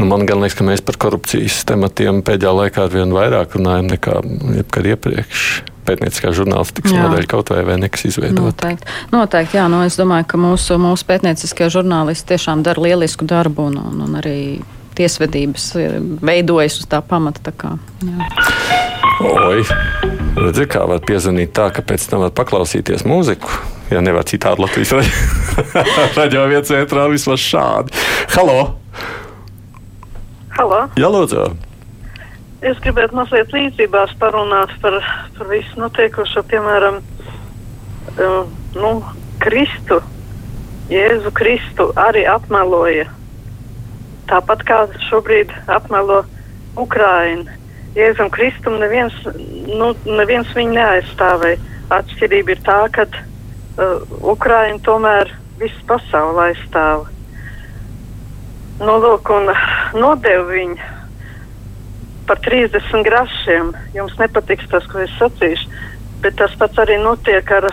Nu, 0.00 0.08
man 0.10 0.26
liekas, 0.26 0.58
ka 0.58 0.66
mēs 0.66 0.82
par 0.82 0.98
korupcijas 0.98 1.62
tematiem 1.70 2.24
pēdējā 2.26 2.56
laikā 2.64 2.88
ar 2.88 2.94
vien 2.96 3.14
vairāk 3.14 3.54
runājam 3.60 3.94
nekā 3.94 4.22
jebkad 4.58 4.90
iepriekš. 4.96 5.50
Pētnieciskā 5.90 6.30
žurnālistikas 6.36 6.94
modeļa 6.94 7.30
kaut 7.30 7.50
vai, 7.50 7.64
vai 7.66 7.78
nekas 7.82 8.06
izveidot. 8.06 8.44
Noteikti. 8.52 8.98
Noteikti, 9.10 9.58
jā, 9.58 9.66
nu, 9.72 9.82
es 9.88 9.98
domāju, 9.98 10.28
ka 10.30 10.38
mūsu, 10.38 10.78
mūsu 10.78 11.06
pētnieciskie 11.08 11.66
žurnālisti 11.74 12.30
tiešām 12.30 12.62
dara 12.66 12.84
lielisku 12.84 13.26
darbu 13.26 13.70
un, 13.72 13.80
un, 13.90 14.04
un 14.06 14.20
arī 14.20 14.38
tiesvedības 14.98 15.66
eh, 15.80 15.96
veidojas 16.22 16.80
uz 16.82 16.88
tā 16.90 17.00
pamata. 17.02 17.42
Tā 17.48 17.54
kā, 17.56 17.74
jā. 18.04 18.30
Oi, 19.20 19.64
redzi, 20.38 20.66
kā 20.70 20.84
var 20.88 21.02
piezvanīt 21.04 21.52
tā, 21.56 21.68
ka 21.74 21.84
pēc 21.86 22.06
tam 22.10 22.24
var 22.24 22.34
paklausīties 22.36 23.06
mūziku. 23.08 23.50
Ja 23.90 24.02
nevar 24.04 24.24
citādi 24.28 24.62
Latvijas 24.62 24.94
raidījumā, 26.14 26.46
viens 26.52 26.70
centrā 26.70 27.08
vismaz 27.10 27.42
šādi. 27.42 27.96
Halo! 28.36 28.60
Halo! 30.54 30.84
Jā, 31.00 31.10
lūdzu! 31.10 31.48
Es 32.60 32.76
gribētu 32.84 33.16
mazliet 33.16 33.52
līdzībās 33.56 34.12
parunāt 34.20 34.72
par, 34.82 34.98
par 35.40 35.48
visu 35.48 35.80
notiekušo, 35.80 36.42
piemēram, 36.52 36.98
um, 37.00 38.50
nu, 38.76 38.90
Kristu, 39.40 40.02
Jēzu 40.92 41.32
Kristu 41.32 41.86
arī 41.96 42.26
apmeloja. 42.28 43.06
Tāpat 44.28 44.66
kā 44.68 44.82
šobrīd 45.06 45.54
apmelo 45.72 46.20
Ukraina. 46.76 47.56
Jēzum 47.96 48.28
Kristum 48.34 48.76
neviens, 48.82 49.16
nu, 49.24 49.94
neviens 50.04 50.52
viņu 50.54 50.76
neaizstāvēja. 50.76 51.58
Atšķirība 51.96 52.54
ir 52.54 52.62
tā, 52.68 52.78
ka 52.92 53.08
uh, 53.08 54.04
Ukraina 54.20 54.78
tomēr 54.84 55.32
visu 55.62 55.80
pasauli 55.88 56.50
aizstāva. 56.50 57.08
Nu, 58.84 59.00
lūk, 59.00 59.32
un 59.32 59.48
nodeva 59.96 60.44
viņu 60.52 60.99
par 62.30 62.38
30 62.38 63.02
grašiem. 63.02 63.72
Jums 63.94 64.14
nepatiks 64.22 64.68
tas, 64.70 64.84
ko 64.86 65.02
es 65.02 65.10
sacīšu, 65.18 65.66
bet 66.22 66.36
tas 66.38 66.54
pats 66.60 66.78
arī 66.78 67.00
notiek 67.02 67.50
ar, 67.56 67.66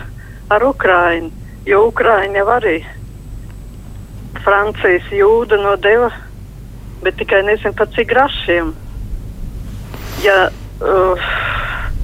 ar 0.49 0.65
Ukraiņu. 0.65 1.29
Jo 1.69 1.83
Ukraiņa 1.91 2.39
jau 2.39 2.47
arī 2.55 2.77
Francijas 4.41 5.05
jūda 5.13 5.59
nodeva, 5.61 6.09
bet 7.05 7.19
tikai 7.21 7.43
nezinu 7.45 7.77
par 7.77 7.91
cik 7.93 8.09
grašiem. 8.09 8.73
Ja 10.25 10.47
uh, 10.49 11.29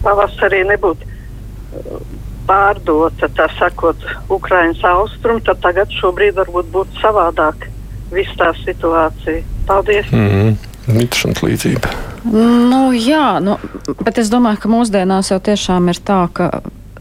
pavasarī 0.05 0.61
nebūtu 0.69 1.09
uh, 1.09 1.99
pārdota, 2.45 3.33
tā 3.33 3.49
sakot, 3.57 3.97
Ukraiņas 4.29 4.85
austrumu, 4.93 5.41
tad 5.41 5.63
tagad 5.65 5.97
šobrīd 5.97 6.37
varbūt 6.37 6.69
būtu 6.77 7.01
savādāk 7.01 7.65
viss 8.13 8.37
tā 8.37 8.53
situācija. 8.61 9.41
Paldies! 9.65 10.11
Mm 10.11 10.29
-hmm. 10.29 10.57
Mitšanas 10.93 11.41
līdzība. 11.41 12.02
Nu, 12.23 12.93
jā, 12.95 13.39
nu, 13.43 13.57
bet 13.99 14.21
es 14.21 14.31
domāju, 14.31 14.61
ka 14.63 14.71
mūsdienās 14.71 15.33
jau 15.33 15.39
tiešām 15.43 15.91
ir 15.91 15.99
tā, 16.07 16.21
ka 16.31 16.49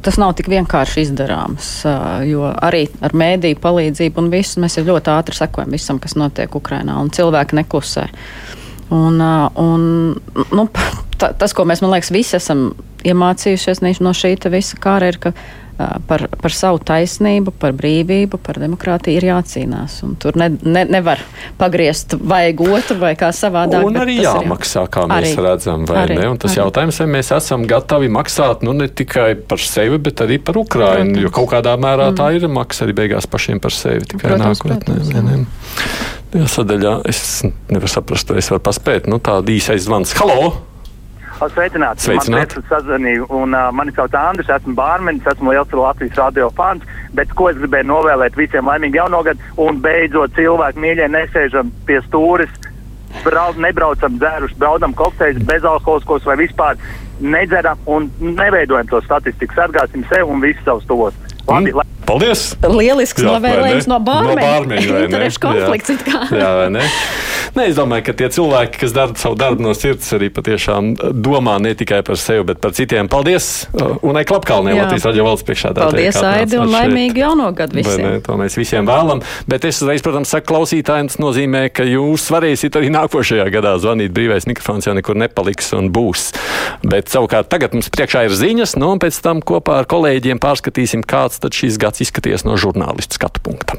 tas 0.02 0.18
nav 0.18 0.34
tik 0.38 0.48
vienkārši 0.50 1.04
izdarāms. 1.06 1.68
Jo 2.26 2.50
arī 2.50 2.86
ar 3.04 3.14
mēdīju 3.16 3.60
palīdzību 3.62 4.22
un 4.22 4.32
visu 4.32 4.62
mēs 4.62 4.80
ļoti 4.82 5.12
ātri 5.14 5.38
sekojam 5.38 5.74
visam, 5.74 6.00
kas 6.02 6.16
notiek 6.18 6.54
Ukrajinā, 6.58 6.98
un 6.98 7.12
cilvēki 7.14 7.60
neklusē. 7.60 8.08
Un, 8.92 9.22
un, 9.62 9.84
nu, 10.52 10.66
ta, 11.20 11.30
tas, 11.30 11.54
ko 11.54 11.66
mēs, 11.68 11.84
man 11.84 11.94
liekas, 11.94 12.12
visi 12.14 12.36
esam 12.40 12.72
iemācījušies 13.06 13.82
no 14.02 14.14
šī 14.14 14.36
visa 14.50 14.78
kara, 14.82 15.12
ir, 15.12 15.18
ka 15.22 15.32
par, 16.06 16.26
par 16.42 16.52
savu 16.54 16.78
taisnību, 16.84 17.52
par 17.58 17.72
brīvību, 17.76 18.38
par 18.42 18.58
demokrātiju 18.62 19.18
ir 19.18 19.26
jācīnās. 19.30 20.00
Tur 20.22 20.36
ne, 20.38 20.50
ne, 20.62 20.84
nevar 20.84 21.22
pagriezt 21.58 22.14
vajag 22.20 22.60
otru 22.66 22.98
vai 23.00 23.14
kā 23.18 23.30
savādāk. 23.34 23.84
Un 23.88 23.96
arī 24.02 24.18
jāmaksā, 24.22 24.84
kā 24.92 25.06
mēs 25.10 25.32
Arī. 25.32 25.44
redzam, 25.48 25.86
vai 25.88 26.04
Arī. 26.06 26.18
ne? 26.20 26.28
Un 26.34 26.38
tas 26.38 26.52
Arī. 26.52 26.62
jautājums, 26.62 27.00
vai 27.02 27.08
mēs 27.16 27.32
esam 27.36 27.66
gatavi 27.66 28.10
maksāt 28.12 28.62
nu, 28.66 28.72
ne 28.76 28.88
tikai 28.88 29.34
par 29.48 29.58
sevi, 29.58 29.98
bet 29.98 30.22
arī 30.24 30.38
par 30.42 30.58
Ukrajinu. 30.62 31.20
Jo 31.26 31.30
kaut 31.34 31.50
kādā 31.54 31.74
mērā 31.80 32.12
tā 32.16 32.30
ir 32.36 32.48
maksa 32.48 32.86
arī 32.86 32.94
beigās 33.02 33.26
pašiem 33.26 33.60
par 33.60 33.70
sevi. 33.76 34.04
Tikai 34.06 34.30
Mm. 34.32 34.36
Protams, 34.38 34.60
nākotnē. 34.62 34.84
protams, 34.84 35.12
vai? 35.12 35.46
Jā, 36.32 36.46
sadaļā 36.48 36.92
es 37.10 37.42
nevaru 37.68 37.88
saprast, 37.88 38.28
vai 38.30 38.38
es 38.38 38.48
varu 38.48 38.62
paspēt. 38.64 39.06
Nu, 39.06 39.18
tāda 39.18 39.52
īsa 39.52 39.76
zvans. 39.78 40.14
Halo! 40.16 40.52
Sveicināti. 41.40 42.56
Prieks 42.58 42.70
sazvanīju, 42.70 43.28
un 43.34 43.54
uh, 43.56 43.70
mani 43.74 43.94
sauc 43.96 44.14
Andris, 44.18 44.50
esmu 44.52 44.74
bārmenis, 44.78 45.26
esmu 45.32 45.54
liels 45.54 45.72
Latvijas 45.76 46.18
radio 46.20 46.50
fans, 46.56 46.84
bet 47.16 47.32
ko 47.38 47.48
es 47.50 47.56
gribēju 47.60 47.88
novēlēt 47.90 48.36
visiem 48.38 48.68
laimīgu 48.68 49.00
jauno 49.00 49.22
gadu, 49.26 49.52
un 49.56 49.80
beidzot 49.84 50.34
cilvēku 50.38 50.82
mīļie 50.84 51.08
nesēžam 51.12 51.72
pie 51.88 52.00
stūris, 52.08 52.52
brauc, 53.24 53.56
nebraucam 53.60 54.18
dzērus, 54.18 54.54
braudam 54.58 54.94
kokteļus, 54.98 55.44
bezalkoholiskos 55.48 56.28
vai 56.28 56.36
vispār 56.40 56.80
nedzeram 57.20 57.78
un 57.86 58.10
neveidojam 58.20 58.88
to 58.90 59.02
statistiku, 59.04 59.54
sargāsim 59.54 60.06
sevi 60.08 60.28
un 60.28 60.40
visus 60.42 60.64
savus 60.64 60.88
tos. 60.88 61.18
Labi, 61.48 61.72
Mm. 61.72 62.01
Paldies! 62.12 62.40
Lielisks 62.60 63.22
Jā, 63.24 63.30
novēlējums 63.38 63.86
no 63.88 63.96
bārmeņa. 64.04 64.80
No? 64.84 65.02
Interešu 65.06 65.40
konflikts 65.40 65.94
it 65.94 66.02
kā. 66.04 66.26
Jā, 66.28 66.50
vai 66.60 66.66
ne? 66.74 66.82
Nē, 67.56 67.66
es 67.68 67.76
domāju, 67.76 68.04
ka 68.06 68.12
tie 68.16 68.28
cilvēki, 68.32 68.78
kas 68.80 68.92
dara 68.96 69.16
savu 69.18 69.36
darbu 69.40 69.64
no 69.64 69.72
sirds, 69.76 70.06
arī 70.16 70.28
patiešām 70.32 70.92
domā 71.24 71.58
ne 71.60 71.72
tikai 71.76 72.02
par 72.04 72.16
sevi, 72.20 72.44
bet 72.48 72.60
par 72.64 72.74
citiem. 72.76 73.08
Paldies! 73.12 73.48
Un 74.04 74.16
ai 74.16 74.24
klapkalnē 74.28 74.74
Jā. 74.74 74.86
Latvijas 74.86 75.06
radio 75.08 75.26
valsts 75.26 75.46
priekšā. 75.48 75.72
Paldies, 75.76 76.18
Aidi, 76.24 76.58
un 76.60 76.72
laimīgu 76.72 77.20
jauno 77.22 77.48
gadu 77.56 77.76
visiem. 77.80 78.04
Ne, 78.04 78.20
to 78.24 78.36
mēs 78.40 78.56
visiem 78.60 78.88
vēlam. 78.88 79.20
Bet 79.48 79.66
es 79.68 79.80
uzreiz, 79.80 80.04
protams, 80.04 80.32
saku 80.32 80.48
klausītājiem, 80.52 81.10
tas 81.12 81.20
nozīmē, 81.20 81.64
ka 81.76 81.84
jūs 81.88 82.28
varēsiet 82.32 82.76
arī 82.80 82.92
nākošajā 82.92 83.48
gadā 83.52 83.74
zvanīt. 83.80 84.12
Brīvais 84.16 84.48
mikrofons 84.48 84.88
jau 84.88 84.96
nekur 84.96 85.20
nepaliks 85.20 85.72
un 85.76 85.88
būs. 85.92 86.30
Bet 86.84 87.12
savukārt 87.12 87.48
tagad 87.52 87.76
mums 87.76 87.92
priekšā 87.92 88.26
ir 88.28 88.36
ziņas, 88.36 88.76
nu, 88.80 88.94
un 88.94 89.02
pēc 89.02 89.20
tam 89.24 89.44
kopā 89.44 89.82
ar 89.82 89.90
kolēģiem 89.92 90.40
pārskatīsim, 90.42 91.04
kāds 91.08 91.40
tad 91.42 91.56
šīs 91.56 91.80
gads 91.80 92.01
izskaties 92.02 92.46
no 92.48 92.58
žurnālistu 92.60 93.18
skatu 93.18 93.42
punkta. 93.44 93.78